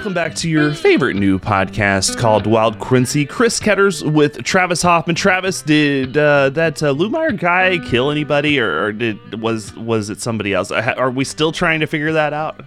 [0.00, 3.26] Welcome back to your favorite new podcast called Wild Quincy.
[3.26, 5.14] Chris Ketters with Travis Hoffman.
[5.14, 10.54] Travis, did uh, that uh, guy kill anybody, or, or did was was it somebody
[10.54, 10.70] else?
[10.70, 12.64] Uh, Are we still trying to figure that out?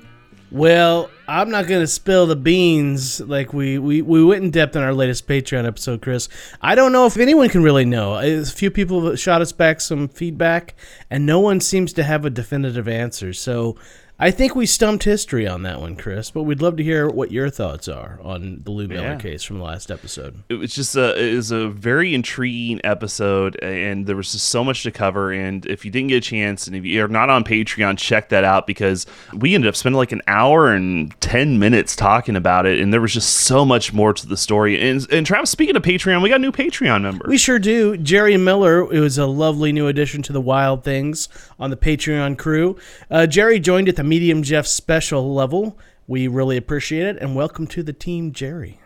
[0.51, 4.75] Well, I'm not going to spill the beans like we, we, we went in depth
[4.75, 6.29] in our latest Patreon episode, Chris.
[6.61, 8.13] I don't know if anyone can really know.
[8.19, 10.75] A few people shot us back some feedback,
[11.09, 13.33] and no one seems to have a definitive answer.
[13.33, 13.77] So
[14.23, 17.29] I think we stumped history on that one, Chris, but we'd love to hear what
[17.29, 19.15] your thoughts are on the Lou Miller Yeah.
[19.17, 20.41] case from the last episode.
[20.47, 24.63] it was just a it was a very intriguing episode and there was just so
[24.63, 27.43] much to cover and if you didn't get a chance and if you're not on
[27.43, 31.93] patreon check that out because we ended up spending like an hour and 10 minutes
[31.93, 35.25] talking about it and there was just so much more to the story and, and
[35.25, 37.97] travis speaking of patreon we got a new patreon member We sure do.
[37.97, 41.27] Jerry Miller it was a lovely new addition to the Wild Things
[41.59, 42.77] on the Patreon crew.
[43.09, 45.75] Uh, Jerry joined at the Medium Jeff special level.
[46.05, 48.79] We really appreciate it, and welcome to the team, Jerry.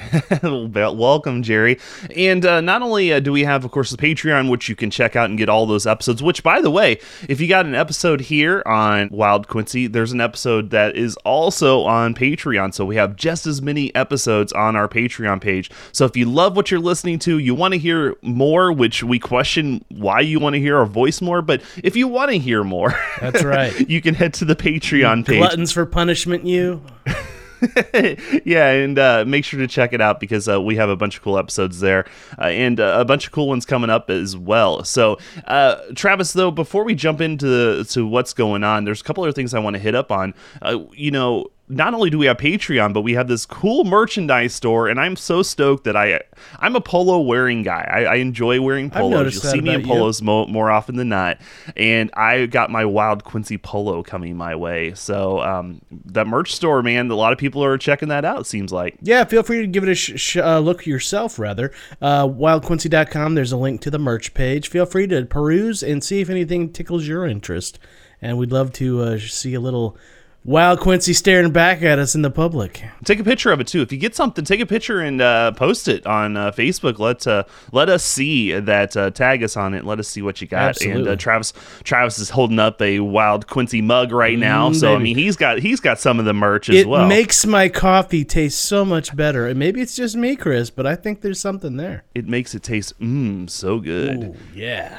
[0.42, 1.78] Welcome, Jerry.
[2.16, 4.90] And uh, not only uh, do we have, of course, the Patreon, which you can
[4.90, 6.98] check out and get all those episodes, which, by the way,
[7.28, 11.82] if you got an episode here on Wild Quincy, there's an episode that is also
[11.82, 12.72] on Patreon.
[12.74, 15.70] So we have just as many episodes on our Patreon page.
[15.92, 19.18] So if you love what you're listening to, you want to hear more, which we
[19.18, 22.64] question why you want to hear our voice more, but if you want to hear
[22.64, 23.72] more, That's right.
[23.88, 25.38] you can head to the Patreon page.
[25.38, 26.82] Gluttons for punishment, you.
[28.44, 31.16] yeah, and uh, make sure to check it out because uh, we have a bunch
[31.16, 32.06] of cool episodes there
[32.38, 34.84] uh, and uh, a bunch of cool ones coming up as well.
[34.84, 39.22] So, uh, Travis, though, before we jump into to what's going on, there's a couple
[39.24, 40.34] other things I want to hit up on.
[40.60, 44.54] Uh, you know, not only do we have Patreon, but we have this cool merchandise
[44.54, 46.20] store, and I'm so stoked that I
[46.58, 47.88] I'm a polo wearing guy.
[47.90, 49.34] I, I enjoy wearing polos.
[49.34, 49.86] You'll see me in you.
[49.86, 51.38] polos mo- more often than not,
[51.76, 54.94] and I got my Wild Quincy polo coming my way.
[54.94, 58.46] So um, that merch store, man, a lot of people are checking that out.
[58.46, 58.96] Seems like.
[59.00, 61.72] Yeah, feel free to give it a sh- sh- uh, look yourself, rather.
[62.00, 64.68] Uh, wildquincy.com, there's a link to the merch page.
[64.68, 67.78] Feel free to peruse and see if anything tickles your interest.
[68.20, 69.96] And we'd love to uh, see a little
[70.44, 72.82] Wild Quincy staring back at us in the public.
[73.04, 73.80] Take a picture of it too.
[73.80, 76.98] If you get something, take a picture and uh, post it on uh, Facebook.
[76.98, 78.96] Let uh, let us see that.
[78.96, 79.84] Uh, tag us on it.
[79.84, 80.58] Let us see what you got.
[80.82, 81.12] And Absolutely.
[81.12, 81.52] uh, Travis
[81.84, 84.70] Travis is holding up a Wild Quincy mug right now.
[84.70, 87.04] Mm, so I mean, he's got he's got some of the merch as It well.
[87.04, 89.46] It makes my coffee taste so much better.
[89.46, 92.02] And maybe it's just me, Chris, but I think there's something there.
[92.16, 94.24] it makes it taste mmm so good.
[94.24, 94.98] Ooh, yeah.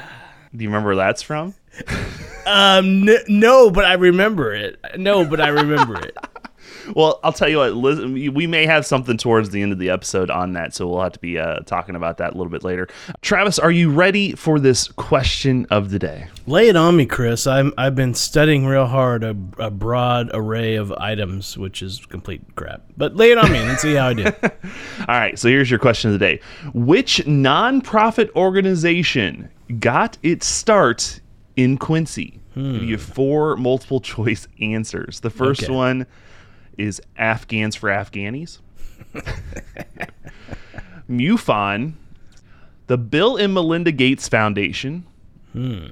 [0.56, 1.52] Do you remember where that's from?
[2.46, 4.78] Um, n- no, but I remember it.
[4.98, 6.16] No, but I remember it.
[6.94, 7.72] Well, I'll tell you what.
[7.74, 11.00] Listen, we may have something towards the end of the episode on that, so we'll
[11.00, 12.88] have to be uh, talking about that a little bit later.
[13.22, 16.26] Travis, are you ready for this question of the day?
[16.46, 17.46] Lay it on me, Chris.
[17.46, 22.42] I'm I've been studying real hard a, a broad array of items, which is complete
[22.54, 22.82] crap.
[22.98, 24.24] But lay it on me and see how I do.
[24.44, 26.40] All right, so here's your question of the day.
[26.74, 29.48] Which nonprofit organization
[29.78, 31.20] got its start
[31.56, 32.40] in Quincy?
[32.56, 35.20] You have four multiple choice answers.
[35.20, 35.72] The first Okay.
[35.72, 36.06] one
[36.78, 38.58] is Afghans for Afghanis,
[41.10, 41.94] MUFON,
[42.86, 45.04] the Bill and Melinda Gates Foundation,
[45.52, 45.86] hmm.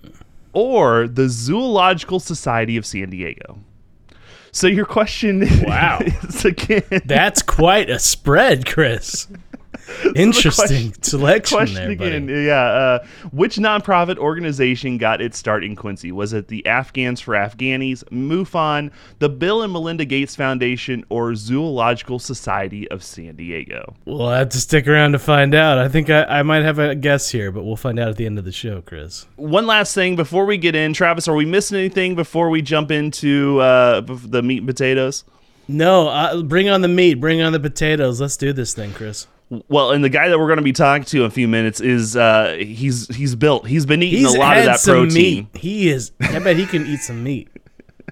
[0.53, 3.59] or the Zoological Society of San Diego.
[4.53, 5.99] So your question Wow.
[6.29, 9.27] is again That's quite a spread, Chris.
[10.17, 12.27] Interesting question- selection question there, again.
[12.27, 12.43] buddy.
[12.43, 12.63] Yeah.
[12.63, 16.13] Uh, which nonprofit organization got its start in Quincy?
[16.13, 22.19] Was it the Afghans for Afghanis, MUFON, the Bill and Melinda Gates Foundation, or Zoological
[22.19, 23.95] Society of San Diego?
[24.05, 25.79] We'll have to stick around to find out.
[25.79, 28.27] I think I, I might have a guess here, but we'll find out at the
[28.27, 29.27] end of the show, Chris.
[29.37, 32.91] One last thing before we get in, Travis, are we missing anything before we jump
[32.91, 35.25] into uh, the meat and potatoes?
[35.69, 37.15] No, uh, bring on the meat.
[37.15, 38.21] Bring on the potatoes.
[38.21, 39.27] Let's do this thing, Chris.
[39.69, 41.81] Well, and the guy that we're going to be talking to in a few minutes
[41.81, 43.67] is uh, he's he's built.
[43.67, 45.49] He's been eating He's a lot of that some protein.
[45.53, 45.61] meat.
[45.61, 46.12] He is.
[46.21, 47.49] I bet he can eat some meat.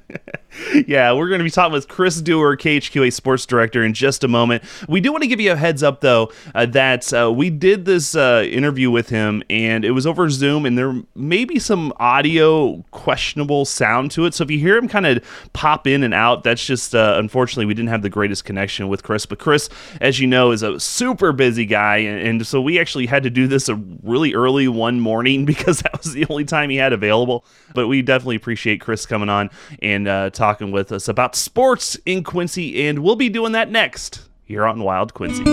[0.87, 4.29] Yeah, we're going to be talking with Chris Dewar, KHQA Sports Director, in just a
[4.29, 4.64] moment.
[4.88, 7.85] We do want to give you a heads up, though, uh, that uh, we did
[7.85, 11.93] this uh, interview with him, and it was over Zoom, and there may be some
[11.97, 14.35] audio questionable sound to it.
[14.35, 17.67] So if you hear him kind of pop in and out, that's just uh, unfortunately
[17.67, 19.26] we didn't have the greatest connection with Chris.
[19.26, 19.69] But Chris,
[20.00, 23.31] as you know, is a super busy guy, and, and so we actually had to
[23.31, 26.93] do this a really early one morning because that was the only time he had
[26.93, 27.44] available.
[27.75, 29.50] But we definitely appreciate Chris coming on
[29.81, 34.26] and uh, talking with us about sports in Quincy, and we'll be doing that next
[34.42, 35.44] here on Wild Quincy.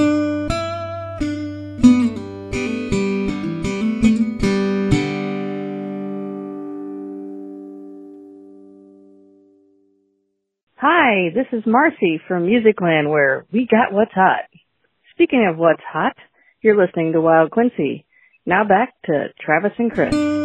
[10.77, 14.45] Hi, Hi, this is Marcy from Musicland where we got what's hot.
[15.11, 16.15] Speaking of what's hot,
[16.61, 18.05] you're listening to Wild Quincy.
[18.45, 20.36] Now back to Travis and Chris.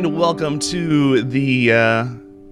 [0.00, 2.06] And welcome to the uh,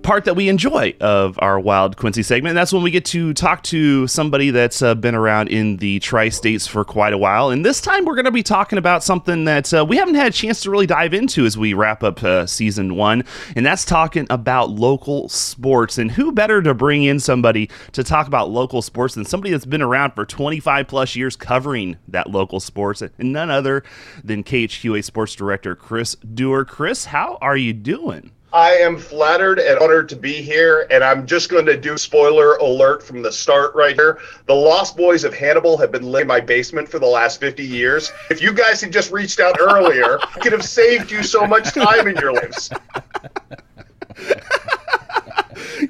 [0.09, 2.53] part that we enjoy of our Wild Quincy segment.
[2.53, 5.99] And that's when we get to talk to somebody that's uh, been around in the
[5.99, 7.51] tri states for quite a while.
[7.51, 10.29] And this time we're going to be talking about something that uh, we haven't had
[10.29, 13.23] a chance to really dive into as we wrap up uh, season one.
[13.55, 15.99] And that's talking about local sports.
[15.99, 19.67] And who better to bring in somebody to talk about local sports than somebody that's
[19.67, 23.85] been around for 25 plus years covering that local sports, and none other
[24.25, 26.65] than KHQA Sports Director Chris Dewar.
[26.65, 28.31] Chris, how are you doing?
[28.53, 32.55] I am flattered and honored to be here, and I'm just going to do spoiler
[32.57, 34.21] alert from the start right here.
[34.47, 37.63] The Lost Boys of Hannibal have been living in my basement for the last 50
[37.63, 38.11] years.
[38.31, 41.73] If you guys had just reached out earlier, I could have saved you so much
[41.75, 42.71] time in your lives.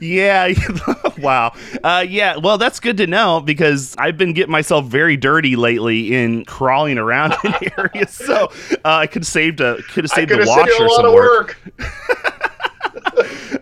[0.01, 0.53] yeah
[1.19, 1.53] wow
[1.83, 6.15] uh, yeah well that's good to know because i've been getting myself very dirty lately
[6.15, 8.51] in crawling around in areas so
[8.85, 10.85] uh, i could have saved a could have saved I the could have saved washer
[10.85, 11.57] a lot some work.
[11.79, 12.38] work.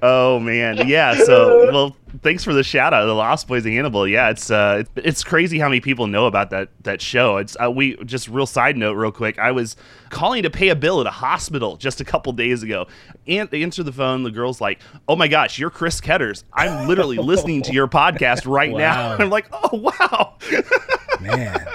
[0.02, 0.88] Oh man.
[0.88, 4.06] Yeah so well thanks for the shout out the lost boys of hannibal.
[4.06, 7.36] Yeah it's uh it's crazy how many people know about that that show.
[7.38, 9.38] It's uh, we just real side note real quick.
[9.38, 9.76] I was
[10.10, 12.86] calling to pay a bill at a hospital just a couple days ago.
[13.26, 16.44] And they answer the phone the girl's like oh my gosh you're chris ketters.
[16.52, 18.96] I'm literally listening to your podcast right now.
[18.96, 19.16] Wow.
[19.20, 20.36] i'm like oh wow.
[21.20, 21.66] Man.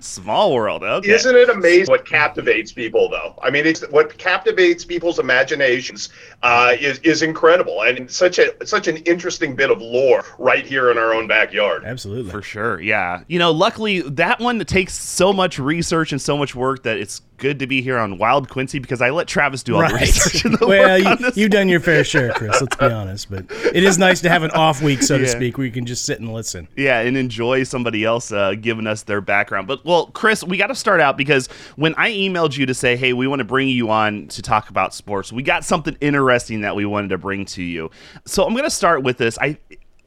[0.00, 1.10] small world okay.
[1.10, 3.38] Isn't it amazing what captivates people, though?
[3.42, 6.10] I mean, it's what captivates people's imaginations
[6.42, 10.90] uh, is is incredible, and such a such an interesting bit of lore right here
[10.90, 11.84] in our own backyard.
[11.84, 12.30] Absolutely.
[12.30, 13.22] For sure, yeah.
[13.28, 17.22] You know, luckily that one takes so much research and so much work that it's
[17.38, 20.44] good to be here on Wild Quincy because I let Travis do all the research
[20.44, 21.36] and the well, work you, on this.
[21.36, 22.60] you've done your fair share, Chris.
[22.60, 25.56] Let's be honest, but it is nice to have an off week, so to speak,
[25.56, 26.68] where you can just sit and listen.
[26.76, 29.66] yeah, and enjoy somebody else uh, giving us their background.
[29.68, 31.46] But well, Chris, we got to start out because
[31.76, 34.68] when I emailed you to say, "Hey, we want to bring you on to talk
[34.68, 37.90] about sports," we got something interesting that we wanted to bring to you.
[38.26, 39.38] So I'm going to start with this.
[39.38, 39.58] I,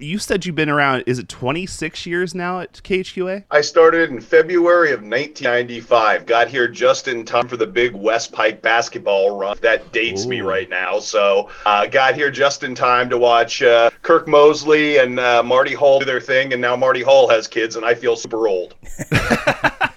[0.01, 1.03] you said you've been around.
[1.05, 3.43] Is it 26 years now at KHQA?
[3.51, 6.25] I started in February of 1995.
[6.25, 9.57] Got here just in time for the big West Pike basketball run.
[9.61, 10.99] That dates me right now.
[10.99, 15.73] So uh, got here just in time to watch uh, Kirk Mosley and uh, Marty
[15.73, 16.53] Hall do their thing.
[16.53, 18.75] And now Marty Hall has kids, and I feel super old.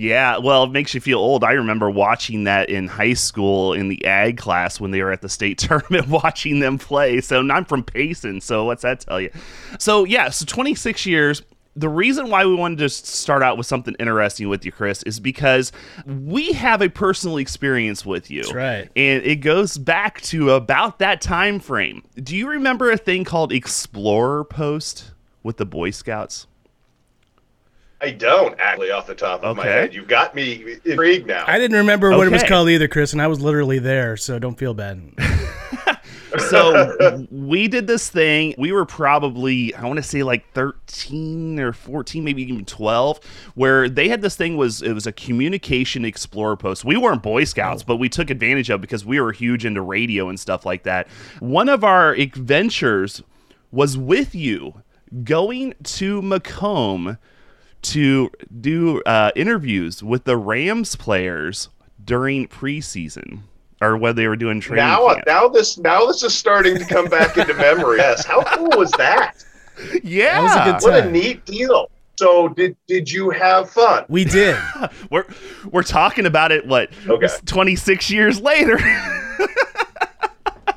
[0.00, 1.44] Yeah, well, it makes you feel old.
[1.44, 5.20] I remember watching that in high school in the ag class when they were at
[5.20, 7.20] the state tournament, watching them play.
[7.20, 8.40] So I'm from Payson.
[8.40, 9.30] So what's that tell you?
[9.78, 11.42] So yeah, so 26 years.
[11.76, 15.20] The reason why we wanted to start out with something interesting with you, Chris, is
[15.20, 15.70] because
[16.06, 18.42] we have a personal experience with you.
[18.42, 18.90] That's right.
[18.96, 22.02] And it goes back to about that time frame.
[22.16, 25.12] Do you remember a thing called Explorer Post
[25.42, 26.46] with the Boy Scouts?
[28.02, 29.92] I don't actually off the top of my head.
[29.92, 31.44] You've got me intrigued now.
[31.46, 34.38] I didn't remember what it was called either, Chris, and I was literally there, so
[34.38, 35.02] don't feel bad.
[36.48, 38.54] so we did this thing.
[38.56, 43.20] We were probably, I want to say like 13 or 14, maybe even 12,
[43.54, 46.86] where they had this thing was it was a communication explorer post.
[46.86, 47.86] We weren't Boy Scouts, oh.
[47.86, 50.84] but we took advantage of it because we were huge into radio and stuff like
[50.84, 51.06] that.
[51.40, 53.22] One of our adventures
[53.70, 54.82] was with you
[55.24, 57.18] going to Macomb
[57.82, 61.68] to do uh, interviews with the Rams players
[62.04, 63.40] during preseason
[63.80, 65.24] or when they were doing training now, camp.
[65.26, 67.98] now this now this is starting to come back into memory.
[67.98, 69.34] Yes, how cool was that?
[70.04, 71.90] yeah, That was a good What a neat deal.
[72.18, 74.04] So did did you have fun?
[74.08, 74.58] We did.
[75.10, 75.24] we're
[75.70, 77.28] we're talking about it what Okay.
[77.46, 78.78] 26 years later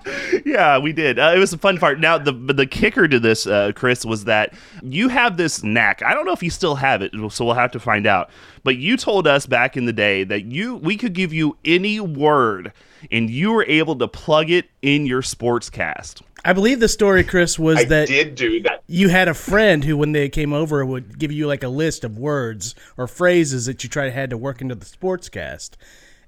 [0.46, 1.20] yeah we did.
[1.20, 2.00] Uh, it was a fun part.
[2.00, 6.02] Now the the kicker to this uh, chris was that you have this knack.
[6.04, 8.30] I don't know if you still have it so we'll have to find out.
[8.64, 12.00] But you told us back in the day that you we could give you any
[12.00, 12.74] word
[13.12, 17.24] and you were able to plug it in your sports cast I believe the story,
[17.24, 18.84] Chris, was I that did do that.
[18.88, 22.04] you had a friend who, when they came over, would give you like a list
[22.04, 25.72] of words or phrases that you tried had to work into the sportscast.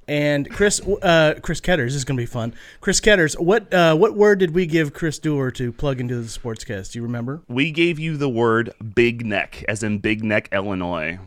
[0.07, 2.53] And Chris, uh, Chris Ketters this is going to be fun.
[2.81, 6.27] Chris Ketters, what uh, what word did we give Chris Dewar to plug into the
[6.27, 6.91] sportscast?
[6.91, 7.41] Do you remember?
[7.47, 11.19] we gave you the word big neck as in big neck illinois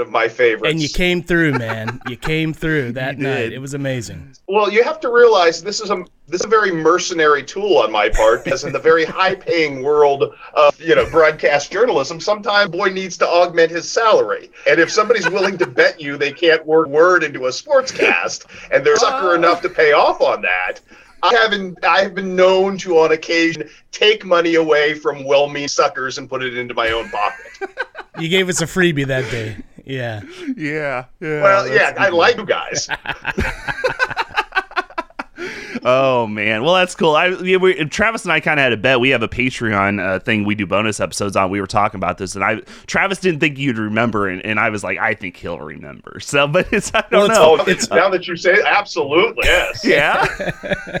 [0.00, 0.72] of my favorites.
[0.72, 2.00] And you came through, man.
[2.08, 3.52] You came through that night.
[3.52, 4.34] It was amazing.
[4.48, 7.92] Well, you have to realize this is a this is a very mercenary tool on
[7.92, 12.72] my part because in the very high paying world of you know broadcast journalism, sometimes
[12.72, 14.50] boy needs to augment his salary.
[14.68, 18.84] And if somebody's willing to bet you they can't work word into a sportscast and
[18.84, 19.34] they're sucker oh.
[19.34, 20.80] enough to pay off on that.
[21.22, 21.82] I haven't.
[21.84, 26.42] I have been known to, on occasion, take money away from well-meaning suckers and put
[26.42, 27.70] it into my own pocket.
[28.16, 29.56] You gave us a freebie that day.
[29.84, 30.22] Yeah.
[30.56, 31.04] Yeah.
[31.20, 32.16] yeah Well, yeah, I good.
[32.16, 32.88] like you guys.
[35.86, 37.14] Oh man, well that's cool.
[37.14, 39.00] I yeah, we, Travis and I kind of had a bet.
[39.00, 41.50] We have a Patreon uh, thing we do bonus episodes on.
[41.50, 44.70] We were talking about this, and I Travis didn't think you'd remember, and, and I
[44.70, 46.20] was like, I think he'll remember.
[46.20, 47.56] So, but it's I don't Well, it's- know.
[47.60, 49.84] Oh, it's now that you say it, absolutely yes.
[49.84, 50.24] yeah,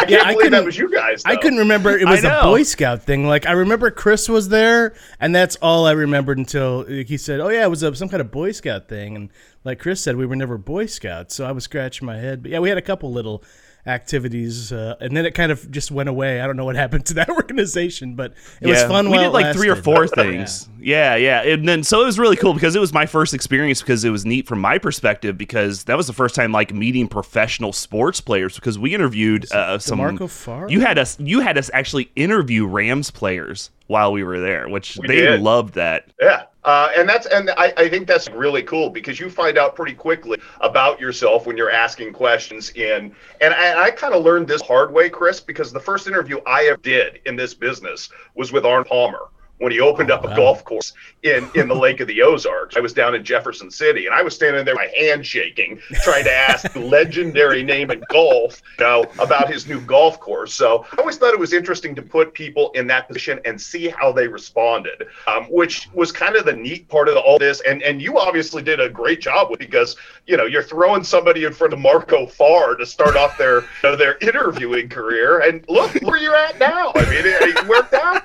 [0.00, 1.22] I can't Yeah, I believe that couldn't- was you guys.
[1.24, 2.40] I couldn't remember it was a.
[2.42, 3.26] Boy Scout thing.
[3.26, 7.48] Like I remember Chris was there, and that's all I remembered until he said, "Oh
[7.48, 9.30] yeah, it was a, some kind of Boy Scout thing." And
[9.64, 12.42] like Chris said, we were never Boy Scouts, so I was scratching my head.
[12.42, 13.42] But yeah, we had a couple little
[13.86, 16.40] activities, uh, and then it kind of just went away.
[16.40, 19.06] I don't know what happened to that organization, but it was fun.
[19.06, 20.68] We while did it like three or four things.
[20.80, 23.80] Yeah, yeah, and then so it was really cool because it was my first experience
[23.80, 27.08] because it was neat from my perspective because that was the first time like meeting
[27.08, 29.98] professional sports players because we interviewed uh, some.
[29.98, 30.68] D'Marco Farr?
[30.70, 31.18] You had us.
[31.20, 35.40] You had us actually interview Rams players while we were there, which We they did.
[35.40, 36.06] loved that.
[36.20, 36.44] Yeah.
[36.64, 39.94] Uh, and that's and I, I think that's really cool because you find out pretty
[39.94, 43.14] quickly about yourself when you're asking questions in.
[43.40, 46.66] And I, I kind of learned this hard way, Chris, because the first interview I
[46.66, 49.28] ever did in this business was with Arn Palmer
[49.60, 52.76] when he opened up a golf course in in the Lake of the Ozarks.
[52.76, 56.24] I was down in Jefferson City and I was standing there, my hand shaking, trying
[56.24, 60.54] to ask the legendary name in golf, you know, about his new golf course.
[60.54, 63.88] So I always thought it was interesting to put people in that position and see
[63.88, 67.60] how they responded, um, which was kind of the neat part of all this.
[67.66, 71.44] And and you obviously did a great job with because you know you're throwing somebody
[71.44, 75.64] in front of Marco Farr to start off their you know, their interviewing career, and
[75.68, 76.92] look where you're at now.
[76.94, 78.22] I mean, it, it worked out.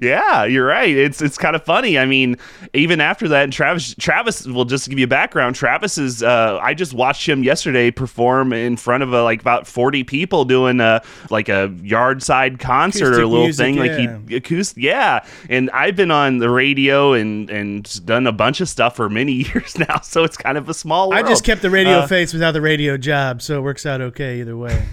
[0.00, 0.94] Yeah, you're right.
[0.94, 1.98] It's it's kind of funny.
[1.98, 2.36] I mean,
[2.74, 5.54] even after that, and Travis Travis will just give you a background.
[5.56, 9.66] Travis is uh, I just watched him yesterday perform in front of uh, like about
[9.66, 13.80] 40 people doing a like a yard side concert or a little music, thing yeah.
[13.80, 14.82] like he acoustic.
[14.82, 19.08] Yeah, and I've been on the radio and and done a bunch of stuff for
[19.08, 22.06] many years now, so it's kind of a small I just kept the radio Uh,
[22.06, 24.86] face without the radio job, so it works out okay either way.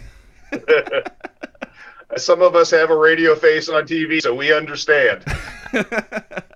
[2.17, 5.23] Some of us have a radio face on TV, so we understand.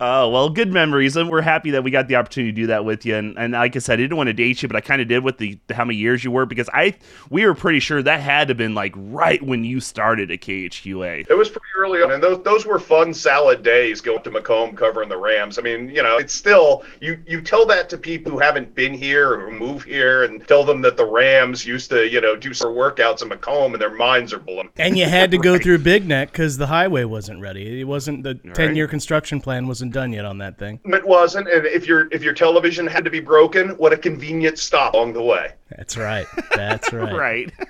[0.00, 2.84] Oh well, good memories, and we're happy that we got the opportunity to do that
[2.84, 3.16] with you.
[3.16, 5.08] And, and like I said, I didn't want to date you, but I kind of
[5.08, 6.94] did with the how many years you were because I
[7.30, 10.40] we were pretty sure that had to have been like right when you started at
[10.40, 11.26] KHQA.
[11.28, 14.76] It was pretty early on, and those those were fun, salad days going to Macomb
[14.76, 15.58] covering the Rams.
[15.58, 18.94] I mean, you know, it's still you you tell that to people who haven't been
[18.94, 22.36] here or who move here, and tell them that the Rams used to, you know,
[22.36, 24.68] do some workouts in Macomb, and their minds are blown.
[24.76, 27.80] And you had to go through Big Neck because the highway wasn't ready.
[27.80, 30.80] It wasn't the ten-year construction plan wasn't done yet on that thing.
[30.84, 34.58] It wasn't, and if your if your television had to be broken, what a convenient
[34.58, 35.52] stop along the way.
[35.76, 36.26] That's right.
[36.54, 37.12] That's right.
[37.14, 37.52] Right.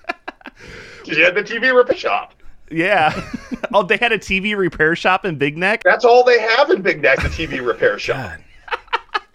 [1.05, 2.35] You had the TV repair shop.
[2.71, 3.19] yeah.
[3.73, 5.83] oh, they had a TV repair shop in Big Neck.
[5.85, 8.17] That's all they have in Big Neck, the TV repair shop.
[8.17, 8.45] God.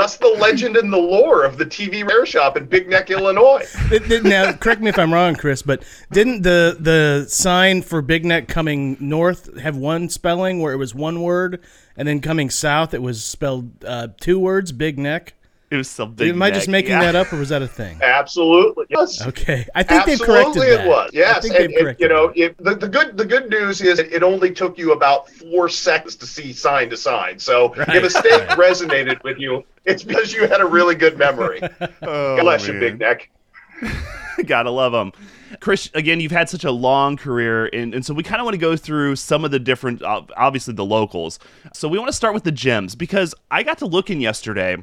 [0.04, 3.66] That's the legend and the lore of the TV repair shop in Big Neck, Illinois.
[4.22, 5.82] Now, correct me if I'm wrong, Chris, but
[6.12, 10.94] didn't the the sign for Big Neck coming north have one spelling where it was
[10.94, 11.62] one word,
[11.96, 15.36] and then coming south it was spelled uh, two words, Big Neck?
[15.74, 16.54] It was so Big Am I Neck.
[16.54, 17.02] just making yeah.
[17.02, 17.98] that up, or was that a thing?
[18.04, 18.86] Absolutely.
[18.92, 19.26] Yes.
[19.26, 20.86] Okay, I think they've Absolutely, corrected that.
[20.86, 21.10] it was.
[21.12, 24.22] I Yes, and, and, you know, it, the, the good the good news is it
[24.22, 27.40] only took you about four seconds to see sign to sign.
[27.40, 31.60] So if a mistake resonated with you, it's because you had a really good memory.
[31.64, 32.76] Oh, God bless you.
[32.76, 33.32] Oh, Big Neck.
[34.46, 35.12] Gotta love them.
[35.60, 38.56] Chris, again, you've had such a long career, and, and so we kind of want
[38.56, 41.40] to go through some of the different, uh, obviously the locals.
[41.74, 44.78] So we want to start with the gems because I got to looking yesterday,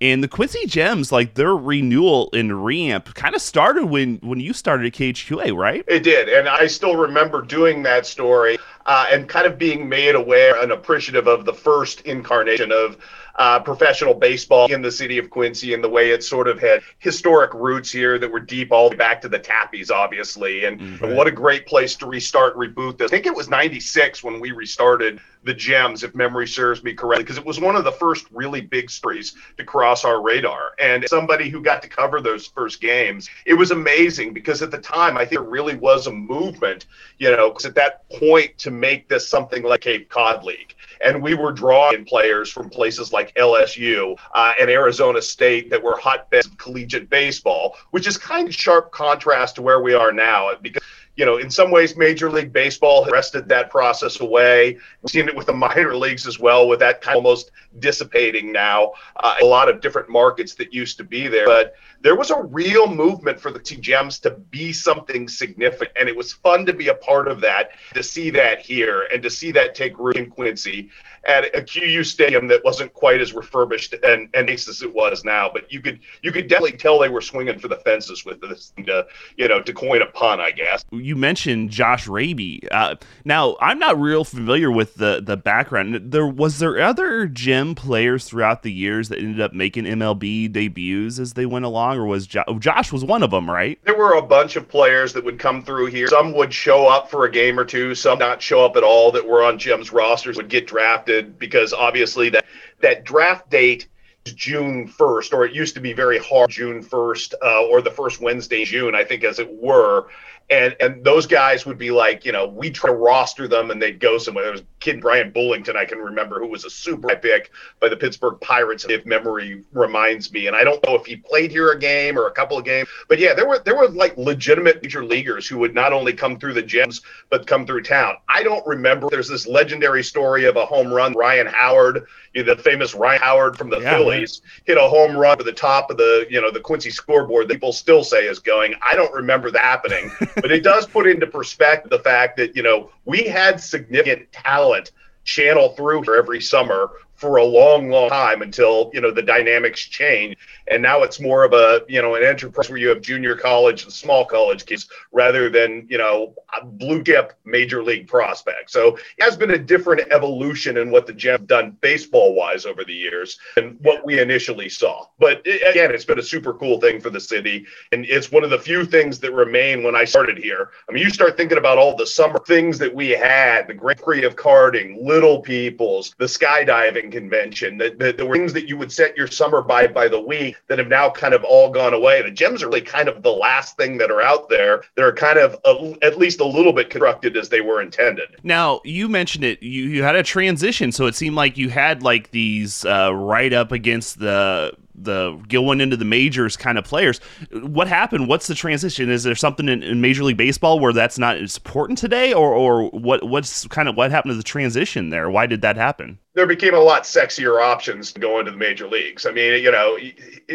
[0.00, 4.52] and the Quincy Gems, like their renewal and reamp, kind of started when when you
[4.52, 5.84] started at KHQA, right?
[5.88, 10.14] It did, and I still remember doing that story uh, and kind of being made
[10.14, 12.96] aware and appreciative of the first incarnation of
[13.36, 16.82] uh, professional baseball in the city of Quincy and the way it sort of had
[16.98, 20.64] historic roots here that were deep all the way back to the Tappies, obviously.
[20.64, 23.08] And what a great place to restart, reboot this.
[23.08, 27.24] I think it was '96 when we restarted the Gems, if memory serves me correctly,
[27.24, 30.72] because it was one of the first really big stories to cross our radar.
[30.78, 34.78] And somebody who got to cover those first games, it was amazing because at the
[34.78, 36.86] time, I think there really was a movement,
[37.18, 40.74] you know, because at that point to make this something like Cape Cod League.
[41.04, 45.96] And we were drawing players from places like LSU uh, and Arizona State that were
[45.96, 50.50] hotbeds of collegiate baseball, which is kind of sharp contrast to where we are now
[50.60, 50.82] because
[51.16, 54.78] you know, in some ways, Major League Baseball has wrested that process away.
[55.02, 58.52] We've seen it with the minor leagues as well, with that kind of almost dissipating
[58.52, 58.92] now.
[59.16, 62.42] Uh, a lot of different markets that used to be there, but there was a
[62.42, 66.72] real movement for the T Gems to be something significant, and it was fun to
[66.72, 70.16] be a part of that, to see that here, and to see that take root
[70.16, 70.90] in Quincy
[71.26, 75.50] at a QU stadium that wasn't quite as refurbished and, and as it was now.
[75.52, 78.72] But you could you could definitely tell they were swinging for the fences with this,
[78.84, 79.06] to,
[79.36, 80.84] you know, to coin a pun, I guess.
[81.04, 82.66] You mentioned Josh Rabe.
[82.70, 82.94] Uh,
[83.26, 86.12] now I'm not real familiar with the the background.
[86.12, 91.18] There was there other gym players throughout the years that ended up making MLB debuts
[91.18, 93.78] as they went along, or was jo- Josh was one of them, right?
[93.84, 96.06] There were a bunch of players that would come through here.
[96.06, 97.94] Some would show up for a game or two.
[97.94, 99.12] Some not show up at all.
[99.12, 102.46] That were on Gems' rosters would get drafted because obviously that
[102.80, 103.88] that draft date
[104.24, 107.90] is June 1st, or it used to be very hard June 1st, uh, or the
[107.90, 110.06] first Wednesday June, I think, as it were
[110.50, 113.80] and and those guys would be like, you know, we try to roster them and
[113.80, 114.44] they'd go somewhere.
[114.44, 117.88] There was kid Bryan Bullington, I can remember, who was a super high pick by
[117.88, 120.46] the Pittsburgh Pirates, if memory reminds me.
[120.46, 122.88] And I don't know if he played here a game or a couple of games,
[123.08, 126.38] but yeah, there were there were like legitimate major leaguers who would not only come
[126.38, 128.16] through the Gems but come through town.
[128.28, 129.08] I don't remember.
[129.10, 131.14] There's this legendary story of a home run.
[131.14, 134.76] Ryan Howard, you know, the famous Ryan Howard from the yeah, Phillies, man.
[134.76, 137.54] hit a home run to the top of the you know the Quincy scoreboard that
[137.54, 138.74] people still say is going.
[138.82, 140.10] I don't remember that happening.
[140.36, 144.92] but it does put into perspective the fact that you know we had significant talent
[145.24, 149.80] channel through here every summer for a long, long time until you know the dynamics
[149.80, 150.36] change,
[150.68, 153.84] and now it's more of a you know an enterprise where you have junior college
[153.84, 158.72] and small college kids rather than you know blue chip major league prospects.
[158.72, 162.64] So it has been a different evolution in what the Gem have done baseball wise
[162.64, 165.06] over the years and what we initially saw.
[165.18, 168.44] But it, again, it's been a super cool thing for the city, and it's one
[168.44, 170.70] of the few things that remain when I started here.
[170.88, 173.98] I mean, you start thinking about all the summer things that we had: the Grand
[173.98, 178.92] Prix of karting, Little People's, the skydiving convention, the, the, the things that you would
[178.92, 182.22] set your summer by by the week that have now kind of all gone away.
[182.22, 184.82] The gems are really kind of the last thing that are out there.
[184.94, 188.36] They're kind of a, at least a little bit constructed as they were intended.
[188.42, 189.62] Now you mentioned it.
[189.62, 193.52] You you had a transition, so it seemed like you had like these uh, right
[193.52, 197.18] up against the the going into the majors kind of players.
[197.52, 198.28] What happened?
[198.28, 199.10] What's the transition?
[199.10, 202.54] Is there something in, in, Major League Baseball where that's not as important today, or
[202.54, 203.24] or what?
[203.28, 205.30] What's kind of what happened to the transition there?
[205.30, 206.18] Why did that happen?
[206.34, 209.24] There became a lot sexier options going to go into the major leagues.
[209.26, 209.96] I mean, you know,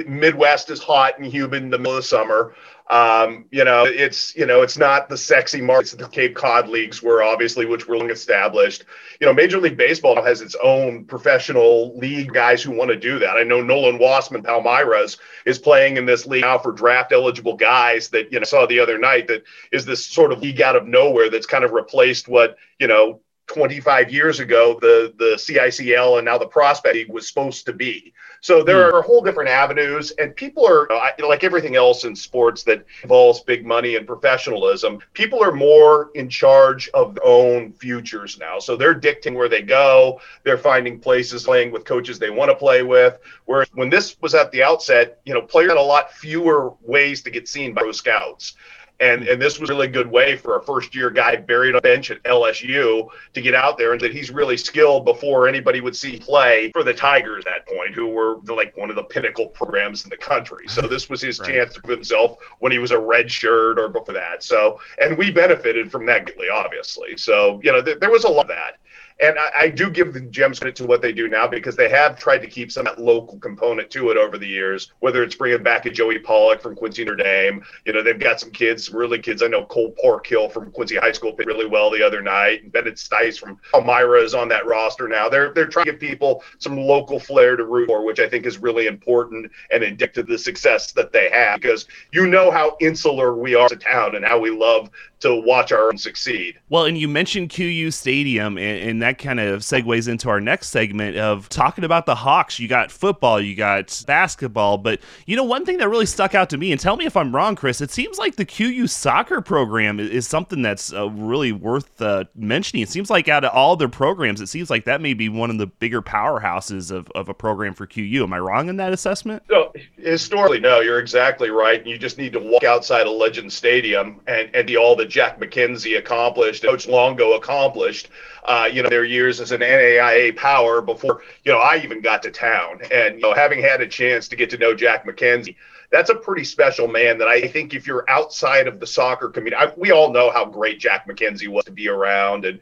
[0.08, 2.54] Midwest is hot and humid in the middle of the summer.
[2.90, 6.68] Um, you know, it's you know, it's not the sexy markets that the Cape Cod
[6.68, 8.86] leagues were obviously, which were long established.
[9.20, 13.20] You know, Major League Baseball has its own professional league guys who want to do
[13.20, 13.38] that.
[13.38, 18.10] I know Nolan Wassman Palmyras is playing in this league now for draft eligible guys
[18.10, 19.28] that you know saw the other night.
[19.28, 22.88] That is this sort of league out of nowhere that's kind of replaced what you
[22.88, 27.74] know 25 years ago the the CICL and now the Prospect League was supposed to
[27.74, 28.14] be.
[28.42, 28.94] So there mm.
[28.94, 30.88] are whole different avenues, and people are
[31.20, 35.00] like everything else in sports that involves big money and professionalism.
[35.14, 39.62] People are more in charge of their own futures now, so they're dictating where they
[39.62, 40.22] go.
[40.44, 43.20] They're finding places, playing with coaches they want to play with.
[43.46, 47.22] Whereas when this was at the outset, you know, players had a lot fewer ways
[47.24, 48.56] to get seen by pro scouts.
[49.00, 51.80] And and this was a really good way for a first year guy buried on
[51.80, 55.82] a bench at LSU to get out there and that he's really skilled before anybody
[55.82, 59.04] would see play for the Tigers at that point, who were like one of the
[59.04, 60.68] pinnacle programs in the country.
[60.68, 61.50] So this was his right.
[61.50, 64.44] chance to prove himself when he was a red shirt or before that.
[64.44, 67.18] So and we benefited from that greatly, obviously.
[67.18, 68.78] So you know th- there was a lot of that.
[69.22, 71.90] And I, I, do give the Gems credit to what they do now because they
[71.90, 75.24] have tried to keep some of that local component to it over the years, whether
[75.24, 77.62] it's bringing back a Joey Pollock from Quincy Notre Dame.
[77.86, 79.44] You know, they've got some kids, really kids.
[79.44, 82.64] I know Cole Parkhill from Quincy High School played really well the other night.
[82.64, 85.28] And Bennett Stice from Elmira is on that roster now.
[85.28, 88.46] They're, they're trying to give people some local flair to root for, which I think
[88.46, 92.76] is really important and indicative of the success that they have because you know how
[92.80, 96.58] insular we are as a town and how we love to watch our own succeed.
[96.70, 100.68] Well, and you mentioned QU Stadium, and, and, that kind of segues into our next
[100.70, 102.60] segment of talking about the Hawks.
[102.60, 106.50] You got football, you got basketball, but you know, one thing that really stuck out
[106.52, 109.42] to me, and tell me if I'm wrong, Chris, it seems like the QU soccer
[109.42, 112.84] program is, is something that's uh, really worth uh, mentioning.
[112.84, 115.50] It seems like out of all their programs, it seems like that may be one
[115.50, 118.24] of the bigger powerhouses of, of a program for QU.
[118.24, 119.44] Am I wrong in that assessment?
[119.50, 121.80] No, historically, no, you're exactly right.
[121.80, 125.10] And you just need to walk outside of Legend Stadium and, and be all that
[125.10, 128.10] Jack McKenzie accomplished, Coach Longo accomplished.
[128.46, 132.24] Uh, you know, their years as an NAIA power before, you know, I even got
[132.24, 132.80] to town.
[132.92, 135.56] And, you know, having had a chance to get to know Jack McKenzie,
[135.92, 139.56] that's a pretty special man that I think if you're outside of the soccer community,
[139.56, 142.60] I, we all know how great Jack McKenzie was to be around and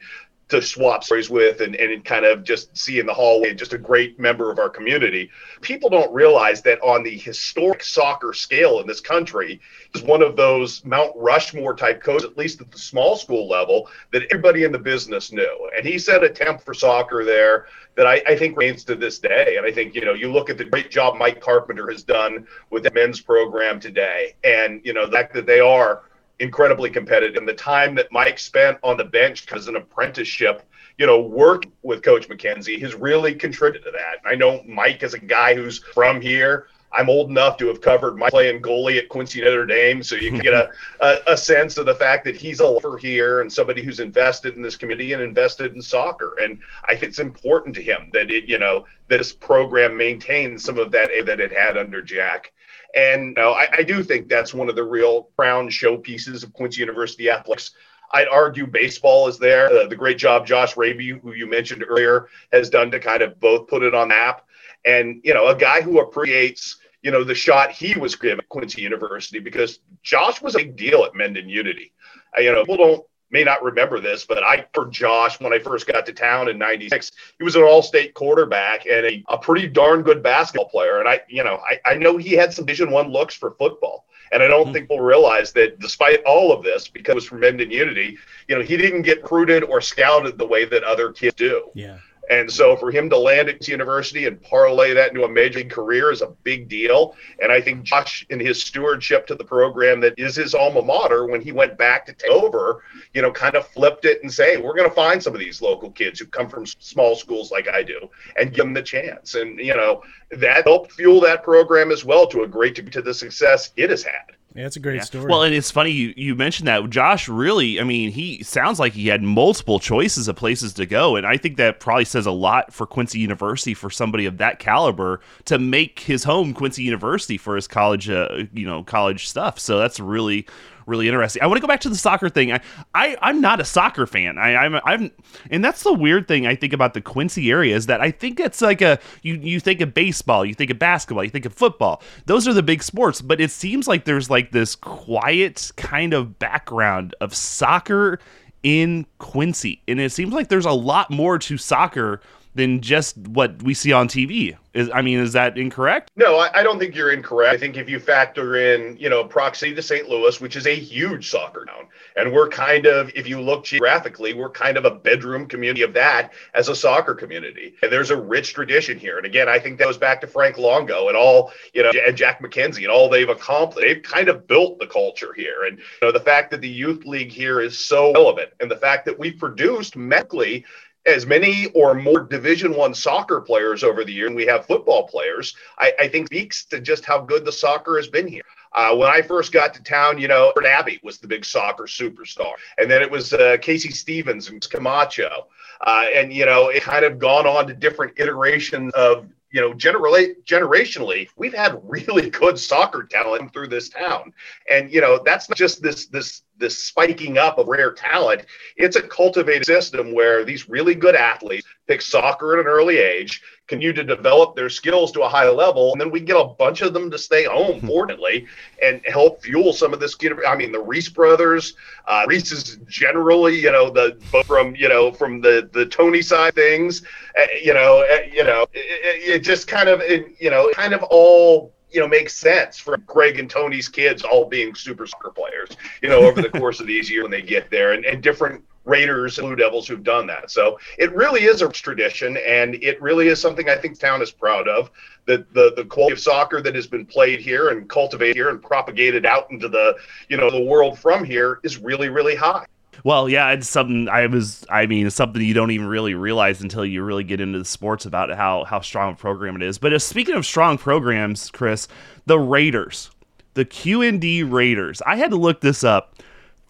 [0.49, 3.73] to swap stories with and, and kind of just see in the hallway and just
[3.73, 5.29] a great member of our community.
[5.61, 9.59] People don't realize that on the historic soccer scale in this country
[9.93, 13.89] is one of those Mount Rushmore type coaches, at least at the small school level,
[14.11, 15.69] that everybody in the business knew.
[15.75, 19.19] And he set a temp for soccer there that I, I think remains to this
[19.19, 19.55] day.
[19.57, 22.47] And I think, you know, you look at the great job Mike Carpenter has done
[22.69, 26.03] with the men's program today and, you know, the fact that they are
[26.39, 27.37] incredibly competitive.
[27.37, 30.63] And the time that Mike spent on the bench as an apprenticeship,
[30.97, 34.29] you know, work with Coach McKenzie has really contributed to that.
[34.29, 36.67] I know Mike is a guy who's from here.
[36.93, 40.31] I'm old enough to have covered my playing goalie at Quincy Notre Dame, so you
[40.31, 40.71] can get a,
[41.01, 44.55] a, a, sense of the fact that he's a lover here and somebody who's invested
[44.55, 46.35] in this community and invested in soccer.
[46.41, 50.63] And I think it's important to him that it, you know, that this program maintains
[50.63, 52.53] some of that that it had under Jack.
[52.95, 56.53] And you know, I, I do think that's one of the real crown showpieces of
[56.53, 57.71] Quincy University athletics.
[58.11, 59.67] I'd argue baseball is there.
[59.69, 63.39] Uh, the great job Josh Rabe, who you mentioned earlier, has done to kind of
[63.39, 64.45] both put it on the map.
[64.85, 68.49] And, you know, a guy who appreciates, you know, the shot he was given at
[68.49, 71.91] Quincy University because Josh was a big deal at Mendon Unity.
[72.37, 75.59] Uh, you know, people don't may not remember this, but I for Josh when I
[75.59, 77.11] first got to town in '96.
[77.37, 80.99] He was an all-state quarterback and a, a pretty darn good basketball player.
[80.99, 84.05] And I, you know, I, I know he had some Division One looks for football.
[84.31, 84.73] And I don't mm-hmm.
[84.73, 88.55] think people realize that despite all of this, because it was from Mendon Unity, you
[88.55, 91.69] know, he didn't get recruited or scouted the way that other kids do.
[91.73, 91.97] Yeah.
[92.29, 95.71] And so for him to land at university and parlay that into a major league
[95.71, 97.15] career is a big deal.
[97.41, 101.25] And I think Josh, in his stewardship to the program that is his alma mater,
[101.25, 104.57] when he went back to take over, you know, kind of flipped it and say,
[104.57, 107.67] we're going to find some of these local kids who come from small schools like
[107.67, 109.35] I do and give them the chance.
[109.35, 113.01] And, you know, that helped fuel that program as well to a great degree to
[113.01, 114.36] the success it has had.
[114.57, 115.01] Yeah, it's a great yeah.
[115.03, 115.27] story.
[115.29, 116.89] Well, and it's funny you, you mentioned that.
[116.89, 121.15] Josh really, I mean, he sounds like he had multiple choices of places to go.
[121.15, 124.57] And I think that probably says a lot for Quincy University for somebody of that
[124.57, 129.59] caliber to make his home Quincy University for his college, uh, you know, college stuff.
[129.59, 130.47] So that's really,
[130.87, 131.43] really interesting.
[131.43, 132.51] I want to go back to the soccer thing.
[132.51, 132.61] I,
[132.95, 134.37] I I'm not a soccer fan.
[134.37, 135.11] I, I'm I'm
[135.51, 138.39] and that's the weird thing I think about the Quincy area is that I think
[138.39, 141.53] it's like a you you think of baseball, you think of basketball, you think of
[141.53, 142.01] football.
[142.25, 146.39] Those are the big sports, but it seems like there's like this quiet kind of
[146.39, 148.19] background of soccer
[148.63, 149.81] in Quincy.
[149.87, 152.21] And it seems like there's a lot more to soccer
[152.57, 154.57] than just what we see on TV.
[154.73, 156.11] Is I mean, is that incorrect?
[156.15, 157.51] No, I, I, don't think you're incorrect.
[157.51, 160.07] I think if you factor in, you know, proximity to St.
[160.07, 164.35] Louis, which is a huge soccer town, and we're kind of, if you look geographically,
[164.35, 167.73] we're kind of a bedroom community of that as a soccer community.
[167.81, 169.17] And there's a rich tradition here.
[169.17, 172.15] And again, I think that goes back to Frank Longo and all, you know, and
[172.15, 173.87] Jack McKenzie and all they've accomplished.
[173.87, 175.63] They've kind of built the culture here.
[175.65, 178.77] And you know, the fact that the youth league here is so relevant, and the
[178.77, 180.65] fact that we've produced medically
[181.07, 185.07] as many or more division one soccer players over the year and we have football
[185.07, 188.43] players I, I, think speaks to just how good the soccer has been here.
[188.73, 192.53] Uh, when i first got to town you know abbey was the big soccer superstar.
[192.77, 195.47] And then it was uh, casey stevens and camacho.
[195.81, 199.73] Uh, and you know it kind of gone on to different iterations of you know,
[199.73, 204.33] generally, generationally, we've had really good soccer talent through this town,
[204.69, 208.45] and you know, that's not just this this this spiking up of rare talent.
[208.75, 213.41] It's a cultivated system where these really good athletes pick soccer at an early age,
[213.67, 216.81] continue to develop their skills to a high level, and then we get a bunch
[216.81, 217.87] of them to stay home, hmm.
[217.87, 218.47] fortunately,
[218.81, 220.15] and help fuel some of this.
[220.47, 221.73] I mean, the Reese brothers,
[222.07, 226.55] uh, Reese is generally, you know, the from you know from the the Tony side
[226.55, 227.03] things,
[227.39, 230.93] uh, you know, uh, you know, it, it just kind of, it, you know, kind
[230.93, 235.31] of all you know makes sense for Greg and Tony's kids all being super soccer
[235.31, 235.69] players,
[236.01, 238.63] you know, over the course of these years when they get there, and, and different
[238.87, 240.49] Raiders, and Blue Devils who've done that.
[240.49, 244.31] So it really is a tradition, and it really is something I think town is
[244.31, 244.89] proud of.
[245.25, 248.61] The, the the quality of soccer that has been played here and cultivated here and
[248.61, 249.95] propagated out into the
[250.29, 252.65] you know the world from here is really really high.
[253.03, 254.65] Well, yeah, it's something I was.
[254.69, 257.65] I mean, it's something you don't even really realize until you really get into the
[257.65, 259.77] sports about how how strong a program it is.
[259.77, 261.87] But uh, speaking of strong programs, Chris,
[262.25, 263.11] the Raiders,
[263.53, 265.01] the QND Raiders.
[265.01, 266.15] I had to look this up.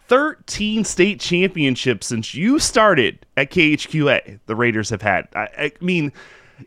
[0.08, 5.28] 13 state championships since you started at KHQA, the Raiders have had.
[5.34, 6.12] I, I, mean,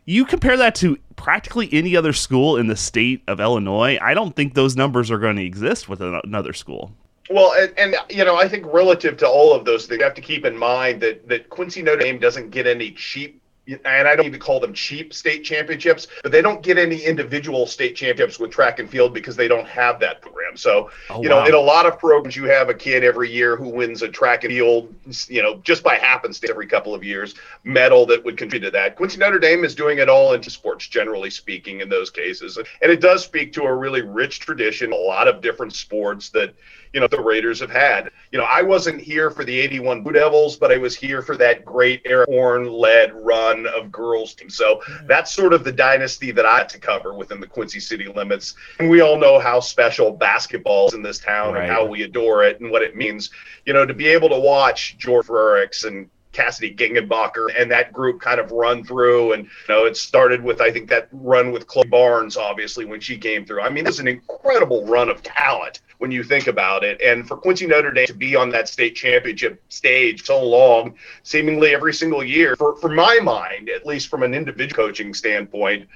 [0.04, 4.34] you compare that to practically any other school in the state of Illinois, I don't
[4.34, 6.92] think those numbers are going to exist with another school.
[7.30, 10.20] Well, and, and, you know, I think relative to all of those you have to
[10.20, 14.26] keep in mind that that Quincy Notre Dame doesn't get any cheap and I don't
[14.26, 18.50] even call them cheap state championships, but they don't get any individual state championships with
[18.50, 20.56] track and field because they don't have that program.
[20.56, 21.46] So, oh, you know, wow.
[21.46, 24.42] in a lot of programs, you have a kid every year who wins a track
[24.42, 24.92] and field,
[25.28, 28.96] you know, just by happenstance every couple of years, medal that would contribute to that.
[28.96, 32.56] Quincy Notre Dame is doing it all into sports, generally speaking, in those cases.
[32.56, 36.54] And it does speak to a really rich tradition, a lot of different sports that,
[36.92, 38.10] you know the Raiders have had.
[38.30, 41.36] You know, I wasn't here for the '81 Blue Devils, but I was here for
[41.36, 44.50] that great Eric Horne led run of girls team.
[44.50, 45.06] So mm-hmm.
[45.06, 48.54] that's sort of the dynasty that I had to cover within the Quincy city limits.
[48.78, 51.64] And we all know how special basketball is in this town right.
[51.64, 53.30] and how we adore it and what it means.
[53.66, 58.20] You know, to be able to watch George Frerichs and Cassidy Gingenbacher and that group
[58.20, 59.32] kind of run through.
[59.32, 63.00] And, you know, it started with, I think, that run with Chloe Barnes, obviously, when
[63.00, 63.60] she came through.
[63.60, 67.00] I mean, is an incredible run of talent when you think about it.
[67.00, 71.74] And for Quincy Notre Dame to be on that state championship stage so long, seemingly
[71.74, 75.86] every single year, for, for my mind, at least from an individual coaching standpoint,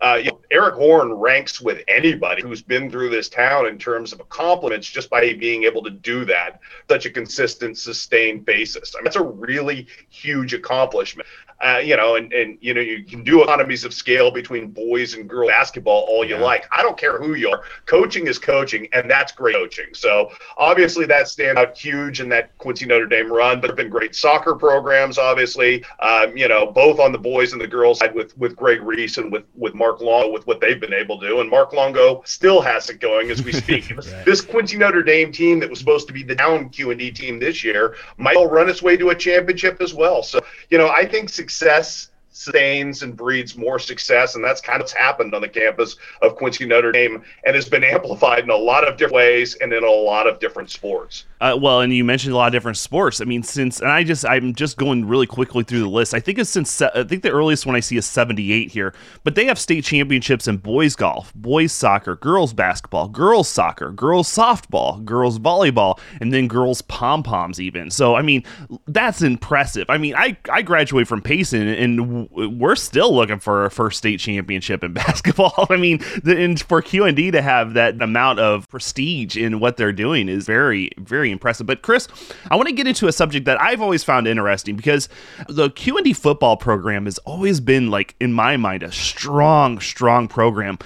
[0.00, 4.12] uh, you know, Eric Horn ranks with anybody who's been through this town in terms
[4.12, 8.94] of accomplishments just by being able to do that such a consistent, sustained basis.
[8.94, 11.28] I mean, that's a really huge accomplishment.
[11.64, 15.14] Uh, you know, and, and you know, you can do economies of scale between boys
[15.14, 16.42] and girls basketball all you yeah.
[16.42, 16.66] like.
[16.70, 17.62] I don't care who you are.
[17.86, 19.86] Coaching is coaching, and that's great coaching.
[19.94, 23.60] So obviously that stand out huge in that Quincy Notre Dame run.
[23.60, 25.82] But there have been great soccer programs, obviously.
[26.00, 29.16] Um, you know, both on the boys and the girls side with with Greg Reese
[29.16, 31.40] and with with Mark Longo with what they've been able to do.
[31.40, 33.90] And Mark Longo still has it going as we speak.
[33.90, 34.24] right.
[34.24, 37.10] This Quincy Notre Dame team that was supposed to be the down Q and D
[37.10, 40.22] team this year might run its way to a championship as well.
[40.22, 44.34] So you know, I think success sustains and breeds more success.
[44.34, 47.68] And that's kind of what's happened on the campus of Quincy Notre Dame and has
[47.68, 51.24] been amplified in a lot of different ways and in a lot of different sports.
[51.40, 53.20] Uh, well, and you mentioned a lot of different sports.
[53.20, 56.14] I mean, since, and I just, I'm just going really quickly through the list.
[56.14, 59.34] I think it's since, I think the earliest one I see is 78 here, but
[59.34, 65.04] they have state championships in boys golf, boys soccer, girls basketball, girls soccer, girls softball,
[65.04, 67.90] girls volleyball, and then girls pom poms even.
[67.90, 68.42] So, I mean,
[68.86, 69.90] that's impressive.
[69.90, 74.20] I mean, I, I graduated from Payson and we're still looking for a first state
[74.20, 75.66] championship in basketball.
[75.68, 79.92] I mean, the, and for QND to have that amount of prestige in what they're
[79.92, 81.66] doing is very, very impressive.
[81.66, 82.08] But Chris,
[82.50, 85.08] I want to get into a subject that I've always found interesting because
[85.48, 90.78] the QND football program has always been like, in my mind, a strong, strong program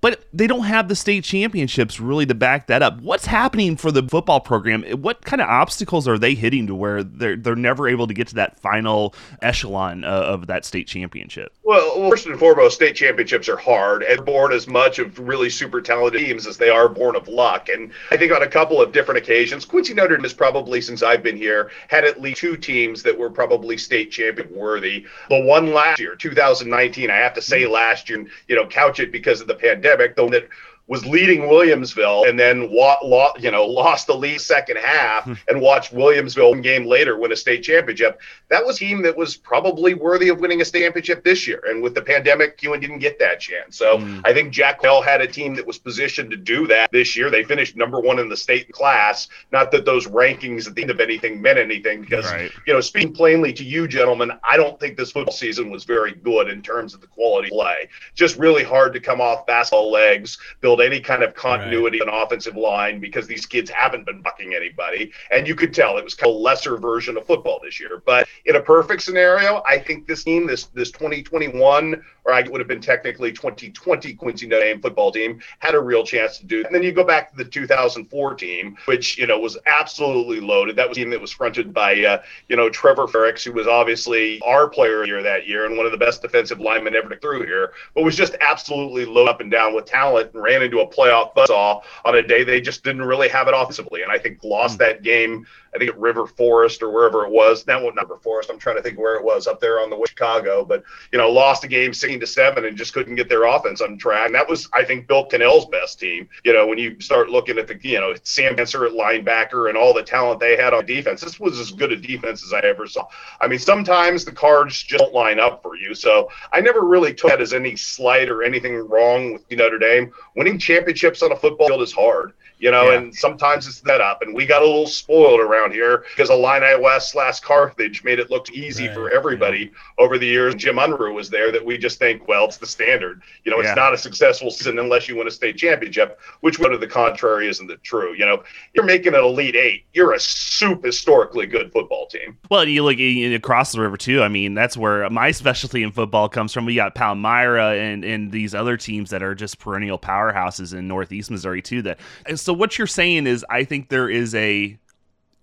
[0.00, 3.00] but they don't have the state championships really to back that up.
[3.00, 4.84] What's happening for the football program?
[5.02, 8.28] What kind of obstacles are they hitting to where they're they're never able to get
[8.28, 11.52] to that final echelon uh, of that state championship?
[11.64, 15.80] Well, first and foremost, state championships are hard and born as much of really super
[15.80, 17.68] talented teams as they are born of luck.
[17.68, 21.02] And I think on a couple of different occasions, Quincy Notre Dame has probably since
[21.02, 25.06] I've been here had at least two teams that were probably state champion worthy.
[25.28, 29.10] The one last year, 2019, I have to say last year, you know, couch it
[29.10, 30.48] because of the pandemic pandemic, one that
[30.88, 35.34] was leading Williamsville and then wa- lo- you know lost the lead second half hmm.
[35.48, 38.20] and watched Williamsville one game later win a state championship.
[38.48, 41.62] That was a team that was probably worthy of winning a state championship this year.
[41.68, 43.76] And with the pandemic, Ewan didn't get that chance.
[43.76, 44.20] So mm.
[44.24, 47.30] I think Jack Bell had a team that was positioned to do that this year.
[47.30, 49.28] They finished number one in the state class.
[49.52, 52.50] Not that those rankings at the end of anything meant anything, because right.
[52.66, 56.14] you know, speaking plainly to you, gentlemen, I don't think this football season was very
[56.14, 57.88] good in terms of the quality play.
[58.14, 62.08] Just really hard to come off basketball legs, build build any kind of continuity right.
[62.08, 65.12] on offensive line because these kids haven't been bucking anybody.
[65.30, 68.02] And you could tell it was kind of a lesser version of football this year.
[68.04, 72.60] But in a perfect scenario, I think this team, this this 2021, or I would
[72.60, 76.62] have been technically 2020 Quincy Notre Dame football team, had a real chance to do.
[76.64, 80.76] And then you go back to the 2004 team, which you know was absolutely loaded.
[80.76, 83.66] That was a team that was fronted by uh, you know Trevor Frerichs, who was
[83.66, 87.18] obviously our player year that year and one of the best defensive linemen ever to
[87.18, 90.80] through here, but was just absolutely loaded up and down with talent and ran into
[90.80, 94.02] a playoff buzzsaw on a day they just didn't really have it offensively.
[94.02, 94.78] And I think lost mm.
[94.78, 97.66] that game I think at River Forest or wherever it was.
[97.66, 98.50] Now, well, not River Forest.
[98.50, 101.18] I'm trying to think where it was up there on the way Chicago, but you
[101.18, 104.26] know, lost a game 16 to seven and just couldn't get their offense on track.
[104.26, 106.28] And that was, I think, Bill Connell's best team.
[106.44, 109.76] You know, when you start looking at the, you know, Sam Answer at linebacker and
[109.76, 112.60] all the talent they had on defense, this was as good a defense as I
[112.66, 113.06] ever saw.
[113.40, 115.94] I mean, sometimes the cards just don't line up for you.
[115.94, 120.12] So I never really took that as any slight or anything wrong with Notre Dame.
[120.36, 122.98] Winning championships on a football field is hard you know, Yeah.
[122.98, 124.22] and sometimes it's that up.
[124.22, 128.30] And we got a little spoiled around here because Illini West slash Carthage made it
[128.30, 130.54] look easy Right, for everybody over the years.
[130.54, 133.22] Jim Unruh was there that we just think, well, it's the standard.
[133.44, 136.72] You know, it's not a successful season unless you win a state championship, which one
[136.72, 138.14] of the contrary isn't it true?
[138.14, 138.42] You know,
[138.74, 139.84] you're making an elite eight.
[139.92, 142.36] You're a super historically good football team.
[142.50, 144.22] Well, you look across the river too.
[144.22, 146.66] I mean, that's where my specialty in football comes from.
[146.66, 151.30] We got Palmyra and and these other teams that are just perennial powerhouses in Northeast
[151.30, 151.82] Missouri too.
[151.82, 151.98] That
[152.48, 154.78] so what you're saying is, I think there is a,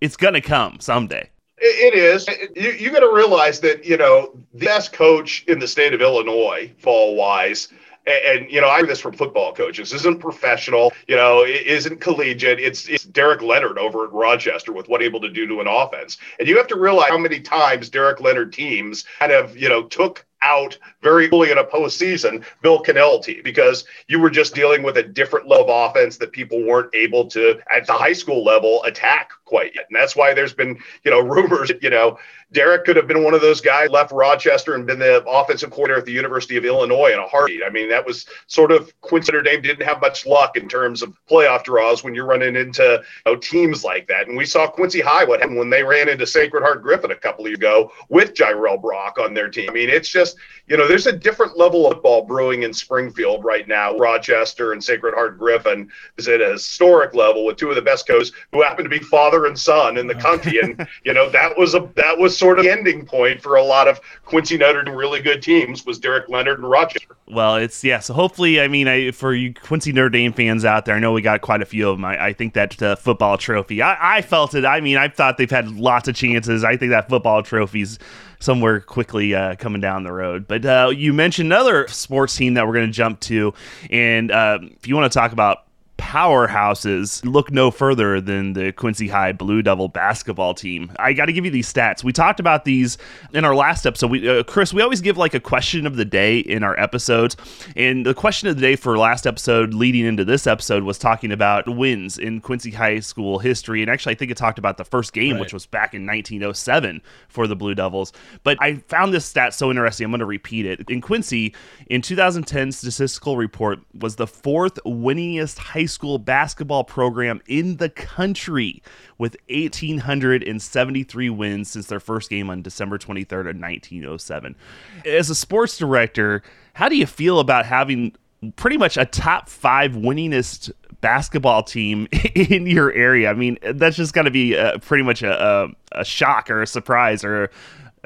[0.00, 1.30] it's gonna come someday.
[1.58, 2.26] It is.
[2.56, 6.02] You, you got to realize that, you know, the best coach in the state of
[6.02, 7.68] Illinois, fall wise,
[8.08, 12.00] and, and, you know, I hear this from football coaches, isn't professional, you know, isn't
[12.00, 12.58] collegiate.
[12.58, 16.18] It's, it's Derek Leonard over at Rochester with what able to do to an offense.
[16.40, 19.84] And you have to realize how many times Derek Leonard teams kind of, you know,
[19.84, 24.82] took out very early in a postseason Bill Connell team because you were just dealing
[24.82, 28.42] with a different level of offense that people weren't able to at the high school
[28.42, 29.86] level attack quite yet.
[29.88, 32.18] And that's why there's been, you know, rumors, you know,
[32.52, 35.98] Derek could have been one of those guys left Rochester and been the offensive coordinator
[35.98, 37.62] at the University of Illinois in a heartbeat.
[37.64, 41.02] I mean, that was sort of Quincy Notre Dame didn't have much luck in terms
[41.02, 44.28] of playoff draws when you're running into you know, teams like that.
[44.28, 47.16] And we saw Quincy High what happened when they ran into Sacred Heart Griffin a
[47.16, 49.68] couple of years ago with Jyrell Brock on their team.
[49.70, 50.36] I mean, it's just
[50.68, 53.94] you know, there's a different level of football brewing in Springfield right now.
[53.98, 58.06] Rochester and Sacred Heart Griffin is at a historic level with two of the best
[58.06, 60.58] coaches who happen to be father and son in the country.
[60.58, 63.62] And you know, that was a that was sort of the ending point for a
[63.62, 67.14] lot of Quincy Notre Dame really good teams was Derek Leonard and Rochester.
[67.28, 68.00] Well, it's yeah.
[68.00, 71.12] So hopefully, I mean, I, for you Quincy Notre Dame fans out there, I know
[71.12, 72.06] we got quite a few of them.
[72.06, 74.64] I, I think that uh, football trophy, I, I felt it.
[74.64, 76.64] I mean, I thought they've had lots of chances.
[76.64, 77.98] I think that football trophy's
[78.38, 80.46] somewhere quickly uh, coming down the road.
[80.48, 83.54] But uh, you mentioned another sports team that we're going to jump to,
[83.90, 85.65] and uh, if you want to talk about
[85.98, 90.92] powerhouses look no further than the Quincy High Blue Devil basketball team.
[90.98, 92.04] I got to give you these stats.
[92.04, 92.98] We talked about these
[93.32, 94.10] in our last episode.
[94.10, 97.36] We, uh, Chris, we always give like a question of the day in our episodes,
[97.76, 101.32] and the question of the day for last episode, leading into this episode, was talking
[101.32, 103.82] about wins in Quincy High School history.
[103.82, 105.40] And actually, I think it talked about the first game, Right.
[105.40, 108.12] which was back in 1907 for the Blue Devils.
[108.42, 110.04] But I found this stat so interesting.
[110.04, 110.80] I'm going to repeat it.
[110.88, 111.54] In Quincy,
[111.88, 118.82] in 2010 statistical report was the fourth winningest high school basketball program in the country
[119.18, 124.56] with 1873 wins since their first game on December 23rd of 1907.
[125.04, 126.42] As a sports director,
[126.74, 128.14] how do you feel about having
[128.56, 130.70] pretty much a top 5 winningest
[131.00, 133.30] basketball team in your area?
[133.30, 136.62] I mean, that's just got to be uh, pretty much a, a, a shock or
[136.62, 137.50] a surprise or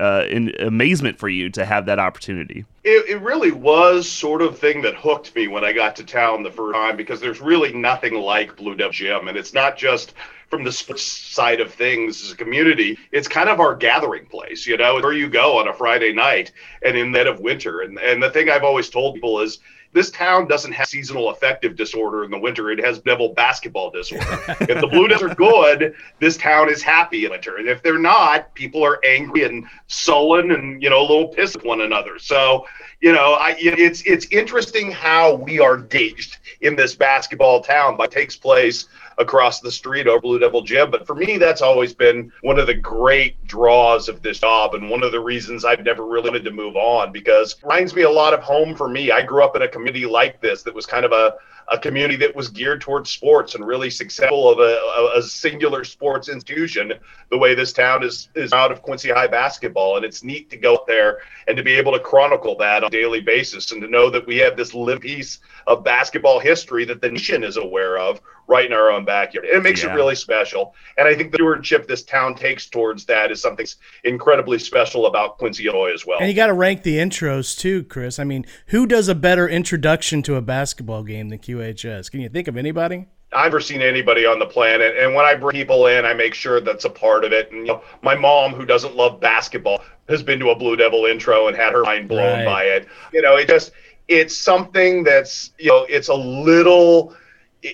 [0.01, 2.65] uh, in amazement for you to have that opportunity.
[2.83, 6.43] It, it really was sort of thing that hooked me when I got to town
[6.43, 10.15] the first time because there's really nothing like Blue Devil Gym, and it's not just
[10.49, 12.99] from the sports side of things as a community.
[13.13, 16.51] It's kind of our gathering place, you know, where you go on a Friday night
[16.83, 17.81] and in that of winter.
[17.81, 19.61] And and the thing I've always told people is
[19.93, 22.71] this town doesn't have seasonal affective disorder in the winter.
[22.71, 24.25] It has devil basketball disorder.
[24.61, 27.57] if the Blue Devils are good, this town is happy in winter.
[27.57, 31.57] And if they're not, people are angry and sullen and, you know, a little pissed
[31.57, 32.19] at one another.
[32.19, 32.67] So,
[33.01, 38.07] you know, I, it's it's interesting how we are gauged in this basketball town by
[38.07, 40.91] takes place across the street over Blue Devil Gym.
[40.91, 44.91] But for me, that's always been one of the great draws of this job and
[44.91, 48.11] one of the reasons I've never really wanted to move on because reminds me a
[48.11, 49.11] lot of home for me.
[49.11, 51.35] I grew up in a community like this that was kind of a
[51.71, 56.29] a community that was geared towards sports and really successful of a, a, singular sports
[56.29, 56.93] institution
[57.31, 59.97] the way this town is is out of Quincy High basketball.
[59.97, 62.91] And it's neat to go there and to be able to chronicle that on a
[62.91, 67.01] daily basis and to know that we have this live piece of basketball history that
[67.01, 69.47] the nation is aware of right in our own backyard.
[69.47, 69.93] It makes Yeah.
[69.93, 70.75] it really special.
[70.99, 73.67] And I think the stewardship this town takes towards that is something
[74.05, 76.19] incredibly special about Quincy, Illinois as well.
[76.19, 78.19] And you got to rank the intros too, Chris.
[78.19, 82.11] I mean, who does a better introduction to a basketball game than QHS?
[82.11, 83.07] Can you think of anybody?
[83.33, 84.97] I've never seen anybody on the planet.
[84.99, 87.53] And when I bring people in, I make sure that's a part of it.
[87.53, 91.07] And you know, my mom, who doesn't love basketball, has been to a Blue Devil
[91.07, 92.45] intro and had her mind blown Right.
[92.45, 92.89] by it.
[93.13, 93.71] You know, it just
[94.11, 97.15] it's something that's you know, it's a little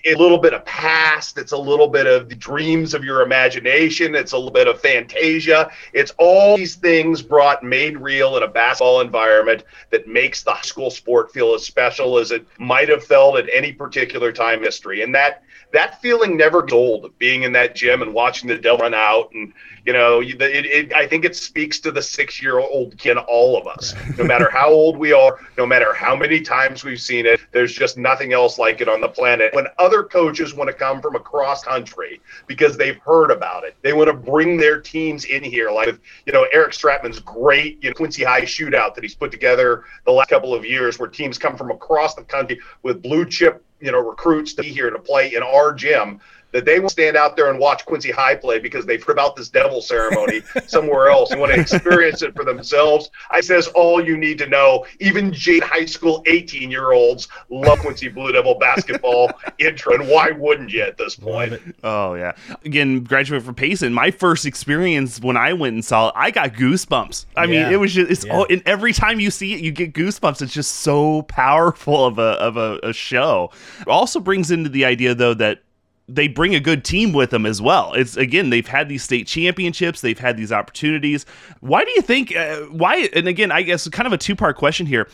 [0.05, 4.17] a little bit of past it's a little bit of the dreams of your imagination
[4.17, 5.71] it's a little bit of fantasia.
[5.93, 10.91] It's all these things brought made real in a basketball environment that makes the school
[10.91, 15.03] sport feel as special as it might have felt at any particular time in history.
[15.03, 18.59] And that that feeling never gets old of being in that gym and watching the
[18.59, 19.53] devil run out and
[19.87, 23.57] you know it, it, i think it speaks to the six year old kid all
[23.57, 23.95] of us.
[24.19, 27.73] No matter how old we are no matter how many times we've seen it there's
[27.73, 29.55] just nothing else like it on the planet.
[29.55, 33.77] When other coaches want to come from across country because they've heard about it.
[33.83, 37.91] They want to bring their teams in here, like you know Eric Stratman's great you
[37.91, 41.39] know, Quincy High shootout that he's put together the last couple of years, where teams
[41.39, 44.99] come from across the country with blue chip you know recruits to be here to
[44.99, 46.21] play in our gym
[46.53, 49.37] that they will stand out there and watch Quincy High play because they've heard about
[49.37, 53.11] this devil ceremony somewhere else and want to experience it for themselves.
[53.31, 54.87] I says all you need to know.
[55.01, 60.31] Even Jade High School 18 year olds love Quincy Blue Devil basketball intro, and why
[60.31, 61.61] wouldn't you at this point?
[61.83, 62.33] Oh yeah.
[62.65, 63.93] Again, graduate from Payson.
[63.93, 67.27] My first experience when I went and saw it, I got goosebumps.
[67.37, 67.65] I yeah.
[67.65, 68.37] mean, it was just it's yeah.
[68.37, 70.43] all, and every time you see it, you get goosebumps.
[70.43, 73.51] It's just so powerful of a of a, a show.
[73.81, 75.63] It also brings into the idea though that
[76.09, 77.93] they bring a good team with them as well.
[77.93, 81.27] It's again, they've had these state championships, they've had these opportunities.
[81.61, 82.35] Why do you think?
[82.35, 83.09] Uh, why?
[83.13, 85.09] And again, I guess kind of a two part question here.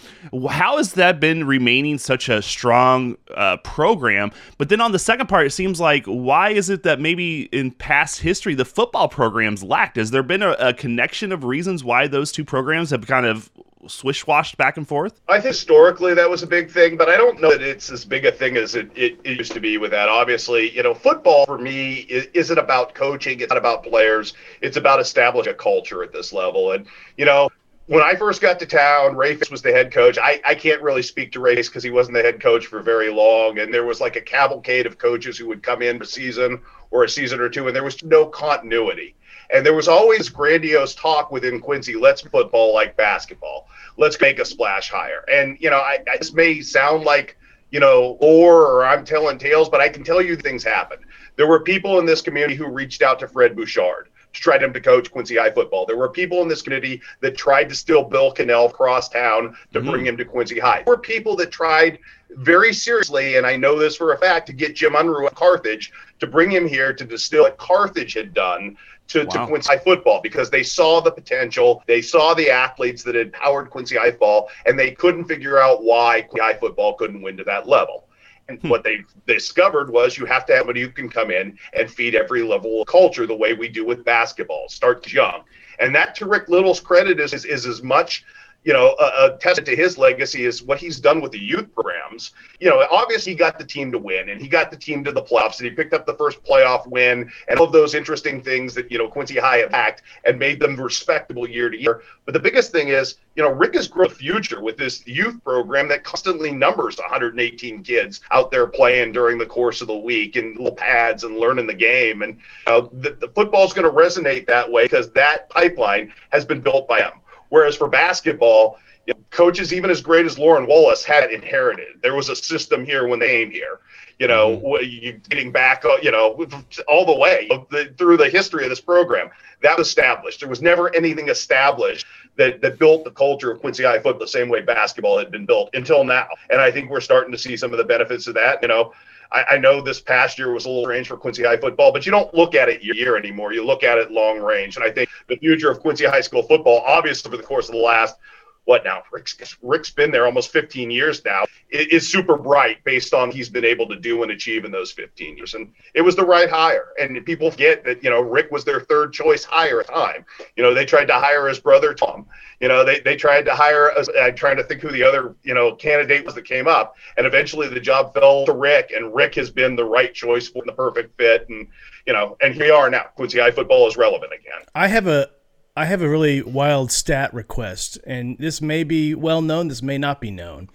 [0.51, 4.33] How has that been remaining such a strong uh, program?
[4.59, 7.71] But then on the second part, it seems like why is it that maybe in
[7.71, 9.97] past history the football programs lacked?
[9.97, 13.51] Has there been a, a connection of reasons why those two programs have kind of
[13.89, 15.21] swish-washed back and forth?
[15.29, 18.05] I think historically that was a big thing, but I don't know that it's as
[18.05, 20.09] big a thing as it, it, it used to be with that.
[20.09, 24.77] Obviously, you know, football for me is, not about coaching, it's not about players, it's
[24.77, 26.73] about establishing a culture at this level.
[26.73, 27.51] And, you know,
[27.87, 30.17] when I first got to town, Ray was the head coach.
[30.17, 33.11] I, I can't really speak to Ray because he wasn't the head coach for very
[33.11, 33.59] long.
[33.59, 37.05] And there was like a cavalcade of coaches who would come in a season or
[37.05, 39.15] a season or two, and there was no continuity.
[39.53, 43.69] And there was always grandiose talk within Quincy, let's football like basketball.
[43.99, 45.25] Let's make a splash higher.
[45.31, 47.37] And, you know, I, I, this may sound like,
[47.71, 51.03] you know, or, or I'm telling tales, but I can tell you things happened.
[51.37, 54.73] There were people in this community who reached out to Fred Bouchard to try him
[54.73, 55.85] to coach Quincy High football.
[55.85, 59.81] There were people in this community that tried to steal Bill Connell across town to
[59.81, 59.91] mm-hmm.
[59.91, 60.83] bring him to Quincy High.
[60.85, 61.99] There were people that tried
[62.31, 65.93] very seriously, and I know this for a fact, to get Jim Unruh at Carthage
[66.21, 68.77] to bring him here to distill what Carthage had done
[69.13, 69.45] to, wow.
[69.45, 71.83] to Quincy High football because they saw the potential.
[71.87, 75.83] They saw the athletes that had powered Quincy High football, and they couldn't figure out
[75.83, 78.09] why Quincy High football couldn't win to that level.
[78.49, 78.69] And hmm.
[78.69, 82.15] what they discovered was you have to have somebody who can come in and feed
[82.15, 84.69] every level of culture the way we do with basketball.
[84.69, 85.43] Start young.
[85.79, 88.25] And that, to Rick Little's credit, is, is, is as much
[88.65, 91.73] you know, a, a testament to his legacy is what he's done with the youth
[91.75, 92.33] programs.
[92.61, 95.13] You know, obviously he got the team to win and he got the team to
[95.13, 98.41] the playoffs and he picked up the first playoff win and all of those interesting
[98.41, 102.03] things that, you know, Quincy High have hacked and made them respectable year to year.
[102.25, 105.89] But the biggest thing is, you know, Rick has grown future with this youth program
[105.89, 110.57] that constantly numbers 118 kids out there playing during the course of the week and
[110.57, 112.23] little pads and learning the game.
[112.23, 116.45] And uh, the, the football is going to resonate that way because that pipeline has
[116.45, 117.22] been built by them.
[117.53, 122.01] Whereas for basketball, you know, coaches even as great as Lauren Wallace had inherited.
[122.01, 123.81] There was a system here when they came here.
[124.19, 125.19] You know, mm-hmm.
[125.29, 126.47] getting back, uh, you know,
[126.89, 127.51] all the way
[127.99, 129.29] through the history of this program,
[129.61, 130.41] that was established.
[130.41, 134.29] There was never anything established that, that built the culture of Quincy High football the
[134.29, 136.29] same way basketball had been built until now.
[136.49, 138.63] And I think we're starting to see some of the benefits of that.
[138.63, 138.95] You know,
[139.33, 142.05] I, I, know this past year was a little strange for Quincy High football, but
[142.05, 143.53] you don't look at it year, year anymore.
[143.53, 144.77] You look at it long range.
[144.77, 147.75] And I think the future of Quincy High School football, obviously, for the course of
[147.75, 148.17] the last
[148.65, 149.03] what now?
[149.11, 151.45] Rick's, Rick's been there almost 15 years now.
[151.71, 154.93] It is super bright based on he's been able to do and achieve in those
[154.93, 155.55] 15 years.
[155.55, 156.89] And it was the right hire.
[157.01, 160.25] And people forget that, you know, Rick was their third choice hire at the time.
[160.57, 162.27] You know, they tried to hire his brother, Tom.
[162.61, 165.35] You know, they, they tried to hire, I'm uh, trying to think who the other,
[165.43, 166.97] you know, candidate was that came up.
[167.17, 168.93] And eventually the job fell to Rick.
[168.95, 171.49] And Rick has been the right choice for the perfect fit.
[171.49, 171.67] And,
[172.07, 173.07] you know, and here we are now.
[173.17, 174.67] Quincy High football is relevant again.
[174.75, 175.29] I have a,
[175.75, 179.99] I have a really wild stat request, and this may be well known, this may
[179.99, 180.69] not be known.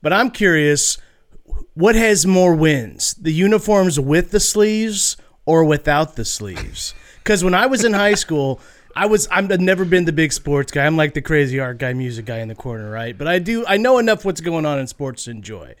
[0.00, 0.98] But I'm curious
[1.74, 6.94] what has more wins, the uniforms with the sleeves or without the sleeves?
[7.18, 8.60] Because when I was in high school,
[8.94, 10.84] I was I've never been the big sports guy.
[10.84, 13.16] I'm like the crazy art guy, music guy in the corner, right?
[13.16, 15.74] But I do I know enough what's going on in sports to enjoy.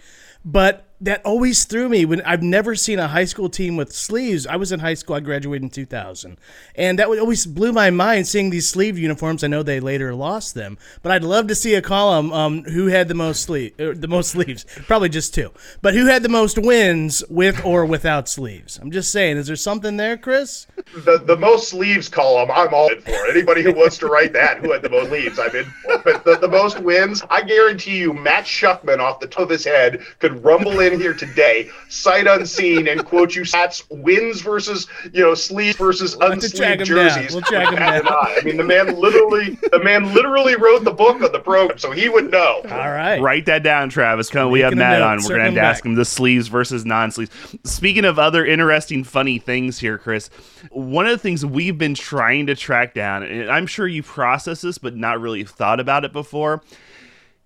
[0.44, 4.46] But that always threw me when I've never seen a high school team with sleeves.
[4.46, 6.38] I was in high school, I graduated in 2000.
[6.74, 9.44] And that would always blew my mind seeing these sleeve uniforms.
[9.44, 12.86] I know they later lost them, but I'd love to see a column um, who
[12.86, 15.52] had the most sleeve, er, the most sleeves, probably just two.
[15.82, 18.78] But who had the most wins with or without sleeves?
[18.78, 20.66] I'm just saying, is there something there, Chris?
[20.94, 23.26] The the most sleeves column, I'm all in for.
[23.28, 25.98] Anybody who wants to write that, who had the most sleeves, I'm in for.
[25.98, 29.64] But the, the most wins, I guarantee you, Matt Schuckman off the top of his
[29.64, 34.86] head could rumble in in here today, sight unseen, and quote you stats wins versus
[35.12, 37.08] you know sleeves versus We'll have to track unsleeved him down.
[37.08, 37.32] jerseys.
[37.32, 38.12] We'll track him Matt down.
[38.12, 38.38] I.
[38.40, 41.90] I mean, the man literally, the man literally wrote the book of the program, so
[41.90, 42.60] he would know.
[42.64, 43.20] All right.
[43.20, 44.30] Write that down, Travis.
[44.30, 45.18] Come, we have Matt on.
[45.22, 47.30] We're going to have to ask him the sleeves versus non-sleeves.
[47.64, 50.28] Speaking of other interesting, funny things here, Chris,
[50.70, 54.60] one of the things we've been trying to track down, and I'm sure you process
[54.60, 56.62] this, but not really thought about it before.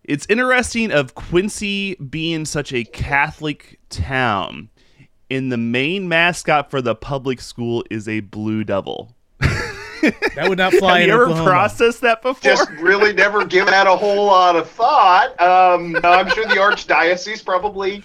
[0.05, 4.69] It's interesting of Quincy being such a Catholic town,
[5.31, 9.15] and the main mascot for the public school is a blue devil.
[10.35, 11.49] That would not fly Have in you ever Oklahoma.
[11.49, 12.43] processed that before?
[12.51, 15.41] Just really never given that a whole lot of thought.
[15.41, 18.03] Um, I'm sure the archdiocese probably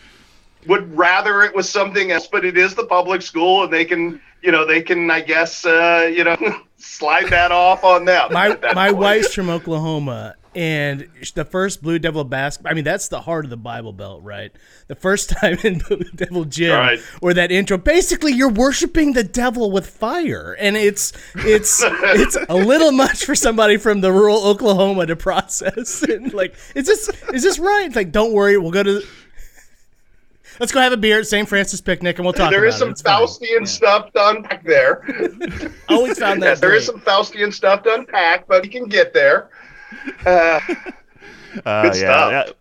[0.67, 4.21] would rather it was something else, but it is the public school, and they can,
[4.43, 6.37] you know, they can, I guess, uh, you know,
[6.77, 8.31] slide that off on them.
[8.31, 8.97] my my point.
[8.99, 12.71] wife's from Oklahoma, and the first Blue Devil basketball.
[12.71, 14.51] I mean, that's the heart of the Bible Belt, right?
[14.87, 16.99] The first time in Blue Devil Gym, Right.
[17.19, 17.77] where that intro.
[17.77, 23.35] Basically, you're worshiping the devil with fire, and it's it's it's a little much for
[23.35, 26.03] somebody from the rural Oklahoma to process.
[26.09, 27.85] And like, is this is this right?
[27.85, 29.01] It's like, don't worry, we'll go to.
[30.59, 31.47] Let's go have a beer at St.
[31.47, 32.97] Francis picnic, and we'll talk There is some it.
[32.97, 35.03] Faustian stuff to unpack there.
[35.87, 36.47] Always found that.
[36.47, 39.51] yes, there is some Faustian stuff to unpack, but he can get there.
[40.25, 40.59] Uh,
[41.65, 42.55] Uh, Good yeah, stuff.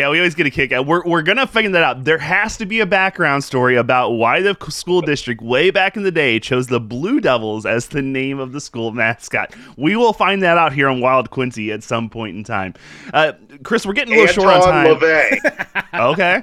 [0.00, 0.10] Yeah.
[0.10, 0.86] We always get a kick out.
[0.86, 2.04] We're, we're going to figure that out.
[2.04, 6.02] There has to be a background story about why the school district, way back in
[6.02, 9.54] the day, chose the Blue Devils as the name of the school mascot.
[9.76, 12.74] We will find that out here on Wild Quincy at some point in time.
[13.12, 13.32] Uh,
[13.62, 15.00] Chris, we're getting a little short on time.
[15.92, 16.42] Okay.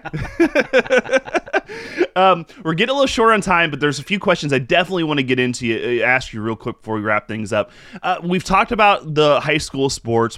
[2.15, 5.03] um, we're getting a little short on time, but there's a few questions I definitely
[5.03, 7.71] want to get into, uh, ask you real quick before we wrap things up.
[8.03, 10.37] Uh, we've talked about the high school sports.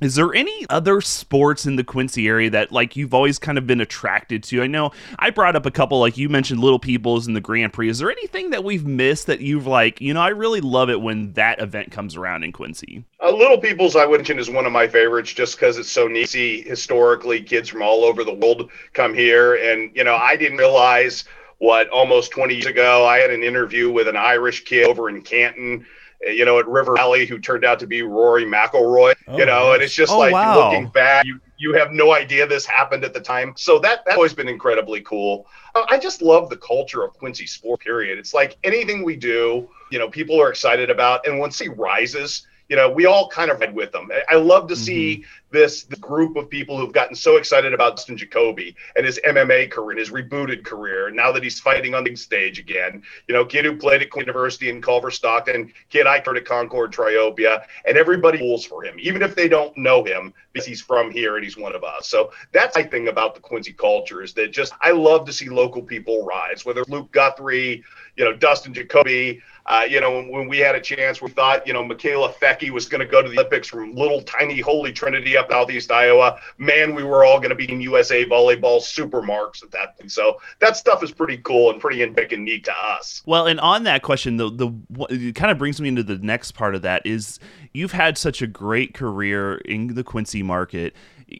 [0.00, 3.66] Is there any other sports in the Quincy area that like you've always kind of
[3.66, 4.60] been attracted to?
[4.60, 4.90] I know
[5.20, 7.90] I brought up a couple, like you mentioned Little People's and the Grand Prix.
[7.90, 11.00] Is there anything that we've missed that you've like, you know, I really love it
[11.00, 13.04] when that event comes around in Quincy?
[13.22, 16.08] Uh, Little People's, I would mention, is one of my favorites just because it's so
[16.08, 16.24] neat.
[16.34, 21.24] Historically, kids from all over the world come here, and you know, I didn't realize
[21.58, 25.22] what almost 20 years ago I had an interview with an Irish kid over in
[25.22, 25.86] Canton.
[26.26, 29.14] Uh, You know, at River Valley, who turned out to be Rory McIlroy.
[29.28, 30.70] Oh, you know, and it's just Oh, like wow.
[30.70, 33.54] looking back, you you have no idea this happened at the time.
[33.56, 35.46] So that that's always been incredibly cool.
[35.74, 37.80] Uh, I just love the culture of Quincy sport.
[37.80, 38.18] Period.
[38.18, 42.46] It's like anything we do, you know, people are excited about, and once he rises,
[42.68, 44.10] you know, we all kind of ride with them.
[44.12, 45.24] I- I love to see
[45.54, 49.70] this, this group of people who've gotten so excited about Dustin Jacoby and his MMA
[49.70, 51.10] career and his rebooted career.
[51.10, 54.26] Now that he's fighting on the stage again, you know, kid who played at Queen
[54.26, 58.96] University in Culver Stockton, kid I heard at Concord Triopia, and everybody pulls for him,
[58.98, 62.08] even if they don't know him because he's from here and he's one of us.
[62.08, 65.48] So that's my thing about the Quincy culture is that just I love to see
[65.48, 67.82] local people rise, whether Luke Guthrie,
[68.16, 69.40] you know, Dustin Jacoby.
[69.66, 72.70] Uh, you know, when, when we had a chance, we thought, you know, Mikaela Foecke
[72.70, 76.38] was going to go to the Olympics from little tiny Holy Trinity up Southeast Iowa.
[76.58, 80.12] Man, we were all going to be in USA volleyball super marks at that point.
[80.12, 83.22] So that stuff is pretty cool and pretty and neat to us.
[83.24, 84.72] Well, and on that question, the the
[85.10, 87.38] it kind of brings me into the next part of that is
[87.72, 90.94] you've had such a great career in the Quincy market,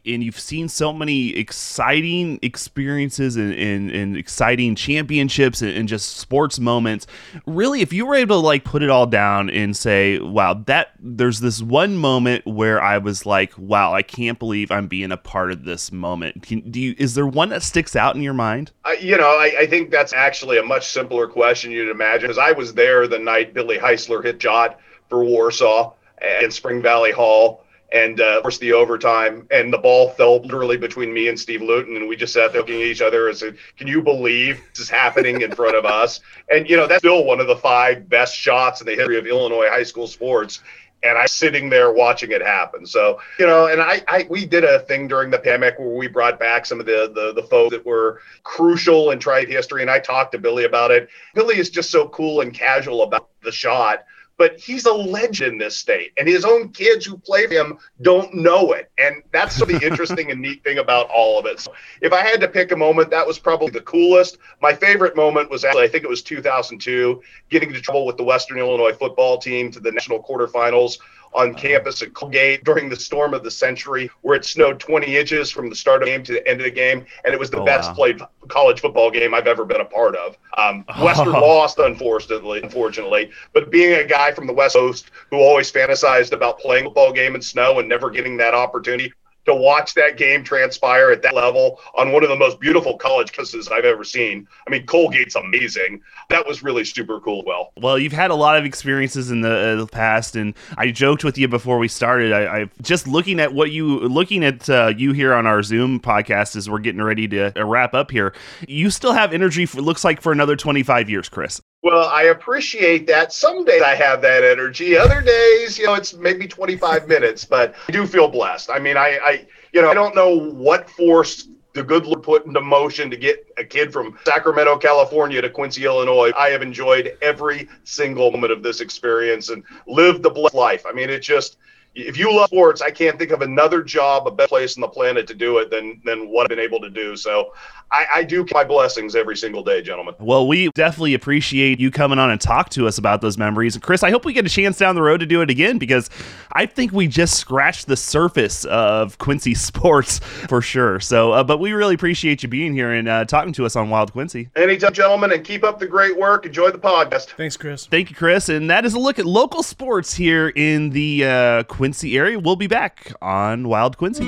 [0.06, 6.16] and you've seen so many exciting experiences and, and, and exciting championships and, and just
[6.16, 7.06] sports moments.
[7.46, 10.92] Really, if you were able to like put it all down and say, "Wow, that
[10.98, 15.16] there's this one moment where I was like, wow, I can't believe I'm being a
[15.16, 16.94] part of this moment." Can, do you?
[16.98, 18.72] Is there one that sticks out in your mind?
[18.84, 22.38] I, you know, I, I think that's actually a much simpler question you'd imagine because
[22.38, 24.78] I was there the night Billy Heisler hit shot
[25.08, 27.63] for Warsaw and Spring Valley Hall.
[27.94, 31.62] And uh, of course, the overtime, and the ball fell literally between me and Steve
[31.62, 34.60] Luton, and we just sat there looking at each other and said, "Can you believe
[34.72, 36.20] this is happening in front of us?"
[36.50, 39.28] And you know, that's still one of the five best shots in the history of
[39.28, 40.60] Illinois high school sports.
[41.04, 42.84] And I'm sitting there watching it happen.
[42.84, 46.08] So you know, and I, I we did a thing during the pandemic where we
[46.08, 49.90] brought back some of the the, the folks that were crucial in tried history, and
[49.90, 51.08] I talked to Billy about it.
[51.32, 54.04] Billy is just so cool and casual about the shot
[54.36, 58.34] but he's a legend in this state and his own kids who play him don't
[58.34, 58.90] know it.
[58.98, 61.60] And that's the interesting and neat thing about all of it.
[61.60, 64.38] So if i had to pick a moment that was probably the coolest.
[64.60, 68.24] My favorite moment was actually i think it was 2002 getting into trouble with the
[68.24, 70.98] western illinois football team to the national quarterfinals
[71.34, 75.50] on campus at Colgate during the storm of the century, where it snowed 20 inches
[75.50, 77.50] from the start of the game to the end of the game, and it was
[77.50, 77.94] the Oh, best wow.
[77.94, 80.36] played college football game I've ever been a part of.
[80.58, 85.70] Um, Western lost, unfortunately, unfortunately, but being a guy from the West Coast who always
[85.72, 89.12] fantasized about playing a football game in snow and never getting that opportunity,
[89.46, 93.32] to watch that game transpire at that level on one of the most beautiful college
[93.32, 94.46] campuses I've ever seen.
[94.66, 96.00] I mean, Colgate's amazing.
[96.30, 97.42] That was really super cool.
[97.46, 100.90] Well, well, you've had a lot of experiences in the, uh, the past, and I
[100.90, 102.32] joked with you before we started.
[102.32, 106.00] I, I just looking at what you looking at uh, you here on our Zoom
[106.00, 108.32] podcast as we're getting ready to uh, wrap up here.
[108.66, 109.66] You still have energy.
[109.66, 111.60] For, looks like for another twenty five years, Chris.
[111.84, 113.30] Well, I appreciate that.
[113.30, 114.96] Some days I have that energy.
[114.96, 118.70] Other days, you know, it's maybe 25 minutes, but I do feel blessed.
[118.70, 122.46] I mean, I, I you know, I don't know what force the good Lord put
[122.46, 126.32] into motion to get a kid from Sacramento, California to Quincy, Illinois.
[126.38, 130.86] I have enjoyed every single moment of this experience and lived the blessed life.
[130.88, 131.58] I mean, it just,
[131.94, 134.88] if you love sports, I can't think of another job, a better place on the
[134.88, 137.16] planet to do it than than what I've been able to do.
[137.16, 137.52] So
[137.90, 140.14] I, I do my blessings every single day, gentlemen.
[140.18, 143.76] Well, we definitely appreciate you coming on and talk to us about those memories.
[143.76, 145.78] And Chris, I hope we get a chance down the road to do it again
[145.78, 146.10] because
[146.52, 150.98] I think we just scratched the surface of Quincy sports for sure.
[150.98, 153.90] So, uh, but we really appreciate you being here and uh, talking to us on
[153.90, 154.48] Wild Quincy.
[154.56, 156.46] Anytime, gentlemen, and keep up the great work.
[156.46, 157.34] Enjoy the podcast.
[157.36, 157.86] Thanks, Chris.
[157.86, 158.48] Thank you, Chris.
[158.48, 162.38] And that is a look at local sports here in the uh, Quincy area.
[162.38, 164.24] We'll be back on Wild Quincy.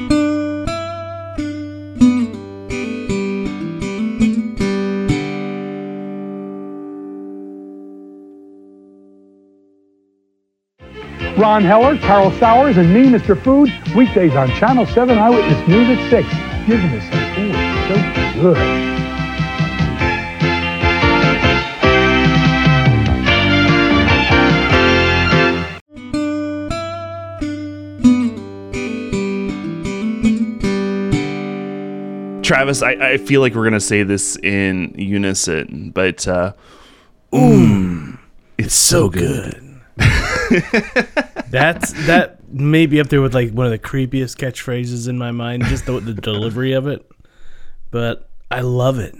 [11.38, 13.40] Ron Heller, Carl Sowers, and me, Mr.
[13.42, 16.28] Food, weekdays on Channel 7 Eyewitness News at 6.
[16.66, 19.05] Giving us some food so good.
[32.46, 36.52] Travis, I, I feel like we're gonna say this in unison, but uh,
[37.32, 38.18] mmm,
[38.56, 39.80] it's so good.
[41.50, 45.32] That's that may be up there with like one of the creepiest catchphrases in my
[45.32, 47.04] mind, just the, the delivery of it.
[47.90, 49.16] But I love it.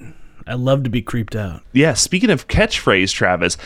[0.47, 1.63] I love to be creeped out.
[1.73, 3.57] Yeah, speaking of catchphrase, Travis,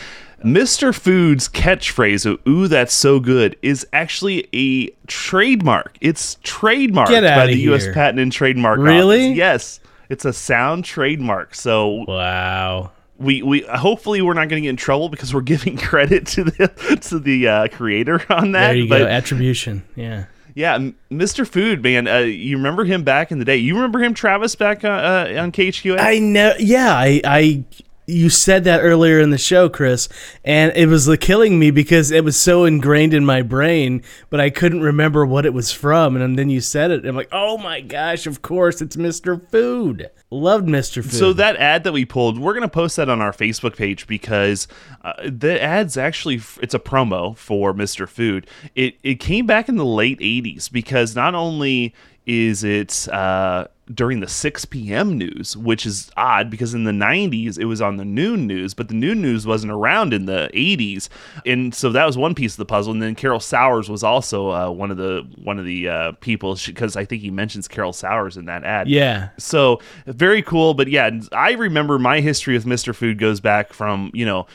[0.43, 0.93] Mr.
[0.93, 5.97] Food's catchphrase of "Ooh, that's so good" is actually a trademark.
[6.01, 7.87] It's trademarked by the U.S.
[7.93, 9.27] Patent and Trademark Really?
[9.27, 9.37] Office.
[9.37, 9.79] Yes,
[10.09, 11.55] it's a sound trademark.
[11.55, 12.91] So Wow.
[13.17, 16.43] we we hopefully we're not going to get in trouble because we're giving credit to
[16.45, 18.67] the to the uh, creator on that.
[18.67, 19.05] There you but go.
[19.07, 19.83] Attribution.
[19.95, 20.25] Yeah.
[20.55, 21.47] yeah, Mr.
[21.47, 23.55] Food, man, uh, you remember him back in the day?
[23.57, 25.97] You remember him, Travis, back uh, uh, on KHQA?
[25.99, 26.53] I know.
[26.59, 27.63] Yeah, I, I,
[28.07, 30.09] you said that earlier in the show, Chris,
[30.43, 34.49] and it was killing me because it was so ingrained in my brain, but I
[34.49, 36.15] couldn't remember what it was from.
[36.17, 39.49] And then you said it, and I'm like, oh my gosh, of course, it's Mr.
[39.49, 40.09] Food.
[40.29, 41.03] Loved Mr.
[41.03, 41.13] Food.
[41.13, 44.67] So that ad that we pulled, we're gonna post that on our Facebook page because
[45.03, 48.07] uh, the ad's actually it's a promo for Mr.
[48.07, 48.47] Food.
[48.75, 51.93] It it came back in the late '80s because not only
[52.25, 55.17] is it uh, during the 6 p.m.
[55.17, 58.87] news, which is odd because in the 90s it was on the noon news, but
[58.87, 61.09] the noon news wasn't around in the 80s,
[61.45, 62.93] and so that was one piece of the puzzle.
[62.93, 66.57] And then Carol Sowers was also uh, one of the one of the uh, people
[66.65, 68.87] because I think he mentions Carol Sowers in that ad.
[68.87, 69.29] yeah.
[69.37, 70.73] So very cool.
[70.73, 72.93] But yeah, I remember my history with Mr.
[72.95, 74.47] Food goes back from, you know,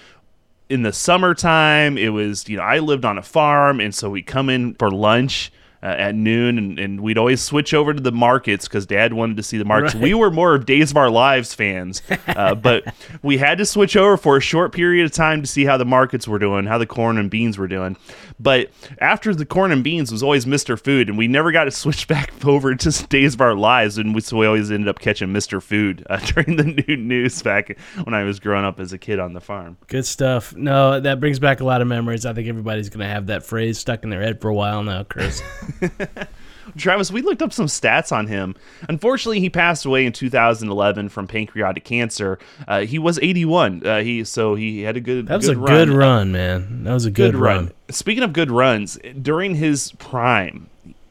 [0.68, 3.80] in the summertime, it was, you know, I lived on a farm.
[3.80, 5.52] And so we come in for lunch.
[5.86, 9.36] Uh, at noon, and, and we'd always switch over to the markets because Dad wanted
[9.36, 9.94] to see the markets.
[9.94, 10.02] Right.
[10.02, 13.96] We were more of Days of Our Lives fans, uh, but we had to switch
[13.96, 16.78] over for a short period of time to see how the markets were doing, how
[16.78, 17.96] the corn and beans were doing.
[18.40, 20.76] But after the corn and beans was always Mr.
[20.76, 24.12] Food, and we never got to switch back over to Days of Our Lives, and
[24.12, 25.62] we, so we always ended up catching Mr.
[25.62, 29.20] Food uh, during the noon news back when I was growing up as a kid
[29.20, 29.76] on the farm.
[29.86, 30.52] Good stuff.
[30.56, 32.26] No, that brings back a lot of memories.
[32.26, 34.82] I think everybody's going to have that phrase stuck in their head for a while
[34.82, 35.40] now, Chris.
[36.76, 38.54] Travis, we looked up some stats on him.
[38.88, 42.38] Unfortunately, he passed away in 2011 from pancreatic cancer.
[42.66, 43.86] Uh, he was 81.
[43.86, 45.26] Uh, he so he had a good.
[45.28, 45.68] That was good a run.
[45.68, 46.84] good run, man.
[46.84, 47.72] That was a good, run.
[47.90, 50.68] Speaking of good runs, during his prime,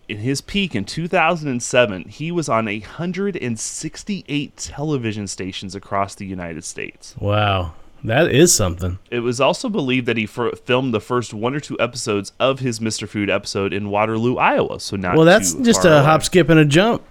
[0.08, 7.16] in his peak in 2007, he was on 168 television stations across the United States.
[7.20, 7.74] Wow.
[8.08, 9.00] That is something.
[9.12, 12.60] It was also believed that he f- filmed the first one or two episodes of
[12.60, 13.08] his Mr.
[13.08, 14.80] Food episode in Waterloo, Iowa.
[14.80, 16.04] So not Well, that's just a away.
[16.06, 17.04] hop, skip, and a jump.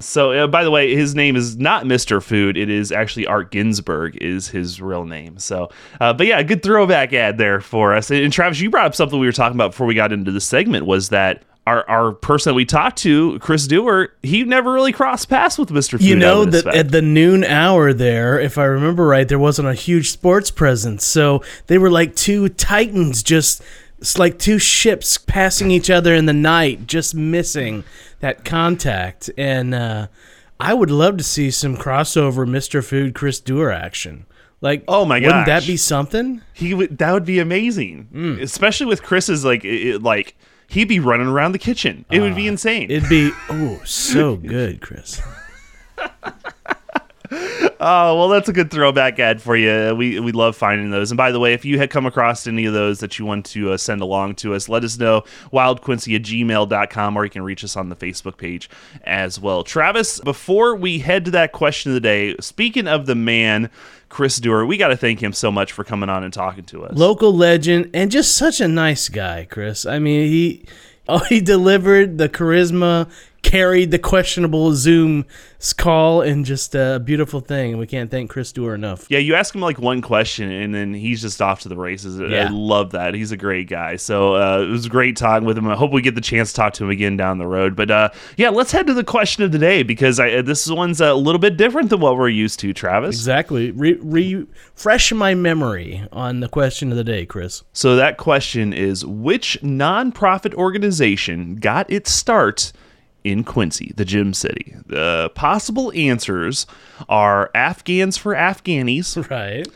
[0.00, 2.22] So, uh, by the way, his name is not Mr.
[2.22, 2.56] Food.
[2.56, 5.38] It is actually Art Ginsburg is his real name.
[5.38, 5.70] So,
[6.00, 8.08] uh, but yeah, good throwback ad there for us.
[8.12, 10.40] And, Travis, you brought up something we were talking about before we got into the
[10.40, 14.92] segment was that our, our person that we talked to, Chris Duerr, he never really
[14.92, 15.92] crossed paths with Mr.
[15.92, 16.02] Food.
[16.02, 19.74] You know that at the noon hour there, if I remember right, there wasn't a
[19.74, 23.62] huge sports presence, so they were like two titans just
[23.98, 27.84] It's like two ships passing each other in the night, just missing
[28.20, 29.28] that contact.
[29.36, 30.06] And uh,
[30.60, 32.82] I would love to see some crossover Mr.
[32.84, 34.24] Food Chris Duerr action.
[34.60, 36.42] Like, Oh my god, wouldn't that be something?
[36.52, 40.36] He would that would be amazing, especially with Chris's like it- like
[40.68, 42.04] he'd be running around the kitchen.
[42.10, 42.90] It would be ah, insane.
[42.90, 45.20] It'd be oh so good, Chris.
[47.80, 49.94] Oh well, that's a good throwback ad for you.
[49.94, 51.10] We we love finding those.
[51.10, 53.46] And by the way, if you had come across any of those that you want
[53.46, 55.22] to uh, send along to us, let us know.
[55.52, 58.68] Wildquincy at gmail.com or you can reach us on the Facebook page
[59.04, 59.62] as well.
[59.62, 63.70] Travis, before we head to that question of the day, speaking of the man,
[64.08, 66.84] Chris Duerr, we got to thank him so much for coming on and talking to
[66.84, 66.96] us.
[66.96, 69.86] Local legend and just such a nice guy, Chris.
[69.86, 70.64] I mean, he
[71.08, 73.08] oh he delivered the charisma,
[73.42, 75.24] carried the questionable Zoom
[75.76, 77.78] call, and just a beautiful thing.
[77.78, 79.06] We can't thank Chris Duerr enough.
[79.08, 82.20] Yeah, you ask him like one question and then he's just off to the races.
[82.20, 83.14] I- I love that.
[83.14, 83.96] He's a great guy.
[83.96, 85.66] So uh, it was great talking with him.
[85.68, 87.74] I hope we get the chance to talk to him again down the road.
[87.74, 91.00] But uh, yeah, let's head to the question of the day because I, this one's
[91.00, 93.16] a little bit different than what we're used to, Travis.
[93.16, 93.70] Exactly.
[93.72, 97.62] Re- refresh my memory on the question of the day, Chris.
[97.72, 102.72] So that question is which nonprofit organization got its start
[103.24, 104.76] in Quincy, the Gem City?
[104.86, 106.66] The possible answers
[107.08, 109.16] are Afghans for Afghanis.
[109.30, 109.66] Right.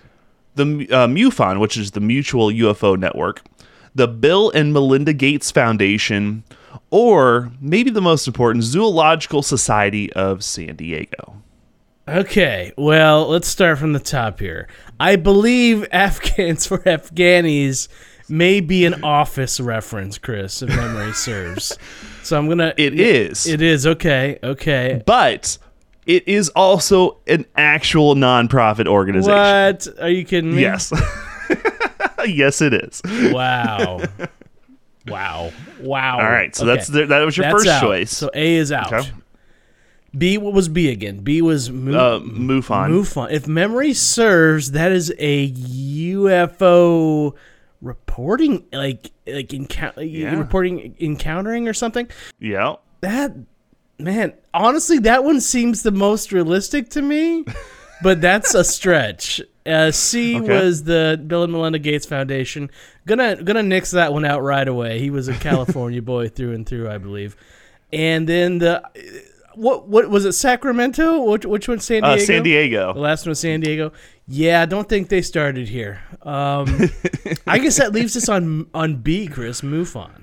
[0.54, 3.42] the uh, MUFON, which is the Mutual UFO Network,
[3.94, 6.44] the Bill and Melinda Gates Foundation,
[6.90, 11.42] or maybe the most important, Zoological Society of San Diego.
[12.08, 14.68] Okay, well, let's start from the top here.
[14.98, 17.88] I believe Afghans for Afghanis
[18.28, 21.78] may be an office reference, Chris, if memory serves.
[22.22, 22.72] So I'm gonna.
[22.76, 24.38] It is, It is okay.
[24.42, 25.02] Okay.
[25.06, 25.58] but
[26.06, 29.34] it is also an actual nonprofit organization.
[29.38, 29.88] What?
[30.00, 30.62] Are you kidding me?
[30.62, 30.92] Yes.
[32.26, 33.02] yes, it is.
[33.32, 34.00] Wow.
[35.06, 35.52] wow.
[35.80, 36.16] Wow.
[36.18, 36.74] All right, so Okay.
[36.76, 37.80] that's the, that was your That's first out.
[37.82, 38.16] choice.
[38.16, 38.92] So A is out.
[38.92, 39.10] Okay.
[40.16, 40.38] B.
[40.38, 41.18] What was B again?
[41.20, 42.90] B was Mu- uh, MUFON.
[42.90, 43.30] MUFON.
[43.32, 47.34] If memory serves, that is a UFO
[47.82, 50.38] reporting, like like encou- Yeah.
[50.38, 52.08] reporting encountering or something.
[52.40, 52.76] yeah.
[53.02, 53.32] That
[53.98, 57.44] man, honestly, that one seems the most realistic to me,
[58.02, 59.40] but that's a stretch.
[59.66, 60.48] Uh, C Okay.
[60.48, 62.70] was the Bill and Melinda Gates Foundation.
[63.06, 64.98] Gonna gonna nix that one out right away.
[65.00, 67.36] He was a California boy through and through, I believe.
[67.92, 68.82] And then the
[69.54, 70.32] what what was it?
[70.32, 71.22] Sacramento?
[71.22, 71.80] Which which one?
[71.80, 72.14] San Diego.
[72.14, 73.92] Uh, San The last one was San Diego.
[74.26, 76.00] Yeah, I don't think they started here.
[76.22, 76.90] Um,
[77.46, 80.22] I guess that leaves us on on B, Chris MUFON.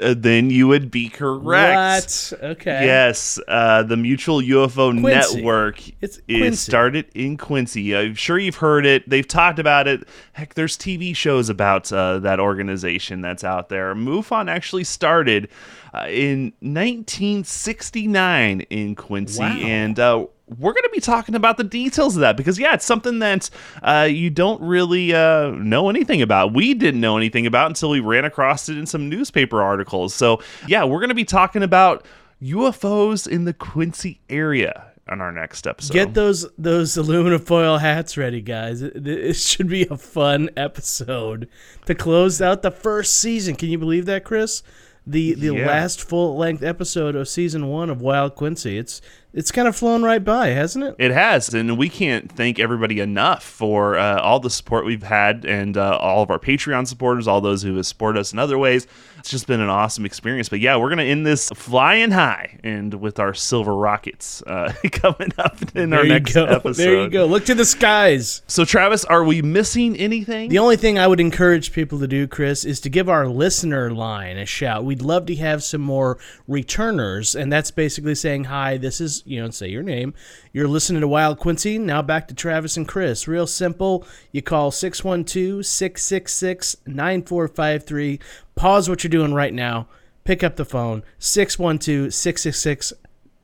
[0.00, 2.32] Uh, then you would be correct.
[2.32, 2.44] What?
[2.52, 2.86] Okay.
[2.86, 5.36] Yes, uh, the Mutual UFO Quincy.
[5.36, 6.56] Network It's is Quincy.
[6.56, 7.94] started in Quincy.
[7.94, 9.06] I'm sure you've heard it.
[9.08, 10.08] They've talked about it.
[10.32, 13.94] Heck, there's TV shows about uh, that organization that's out there.
[13.94, 15.48] MUFON actually started
[15.96, 19.48] uh, in 1969 in Quincy, Wow.
[19.48, 20.26] and uh,
[20.58, 23.50] we're going to be talking about the details of that because, yeah, it's something that
[23.82, 26.52] uh, you don't really uh, know anything about.
[26.54, 30.14] We didn't know anything about until we ran across it in some newspaper articles.
[30.14, 32.04] So, yeah, we're going to be talking about
[32.42, 35.92] UFOs in the Quincy area on our next episode.
[35.94, 38.82] Get those those aluminum foil hats ready, guys.
[38.82, 41.48] It should be a fun episode
[41.86, 43.54] to close out the first season.
[43.56, 44.62] Can you believe that, Chris?
[45.06, 45.66] The the Yeah.
[45.66, 48.76] last full length episode of season one of Wild Quincy.
[48.78, 49.00] It's
[49.36, 50.96] it's kind of flown right by, hasn't it?
[50.98, 55.44] It has, and we can't thank everybody enough for uh, all the support we've had,
[55.44, 58.58] and uh, all of our Patreon supporters, all those who have supported us in other
[58.58, 58.86] ways.
[59.18, 60.48] It's just been an awesome experience.
[60.48, 65.32] But yeah, we're gonna end this flying high, and with our silver rockets uh, coming
[65.38, 66.44] up in There our next go.
[66.46, 66.82] episode.
[66.82, 67.26] There you go.
[67.26, 68.42] Look to the skies.
[68.46, 70.48] So, Travis, are we missing anything?
[70.48, 73.90] The only thing I would encourage people to do, Chris, is to give our listener
[73.90, 74.84] line a shout.
[74.84, 79.42] We'd love to have some more returners, and that's basically saying, Hi, this is, you
[79.42, 80.14] know, say your name.
[80.52, 81.78] You're listening to Wild Quincy.
[81.78, 83.28] Now back to Travis and Chris.
[83.28, 84.06] Real simple.
[84.32, 88.20] You call 612 666 9453.
[88.54, 89.88] Pause what you're doing right now.
[90.24, 92.92] Pick up the phone 612 666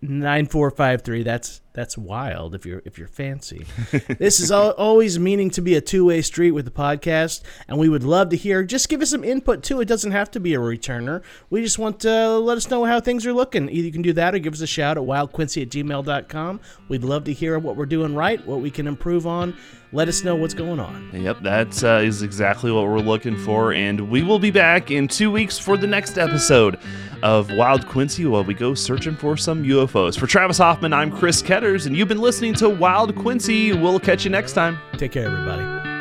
[0.03, 3.67] 9453 that's that's wild if you're if you're fancy.
[4.19, 7.89] This is al- always meaning to be a two-way street with the podcast and we
[7.89, 9.81] would love to hear just give us some input too.
[9.81, 11.23] It doesn't have to be a returner.
[11.51, 13.69] We just want to let us know how things are looking.
[13.69, 17.05] Either you can do that or give us a shout at wildquincy at gmail.com we'd
[17.05, 19.57] love to hear what we're doing right what we can improve on.
[19.95, 21.11] Let us know what's going on.
[21.13, 23.75] Yep, that uh, is exactly what we're looking for.
[23.75, 26.79] And we will be back in two weeks for the next episode
[27.23, 30.19] of Wild Quincy while we go searching for some UFOs.
[30.19, 33.73] For Travis Hoffman, I'm Chris Ketters, and you've been listening to Wild Quincy.
[33.73, 34.81] We'll catch you next time.
[34.99, 35.92] take care everybody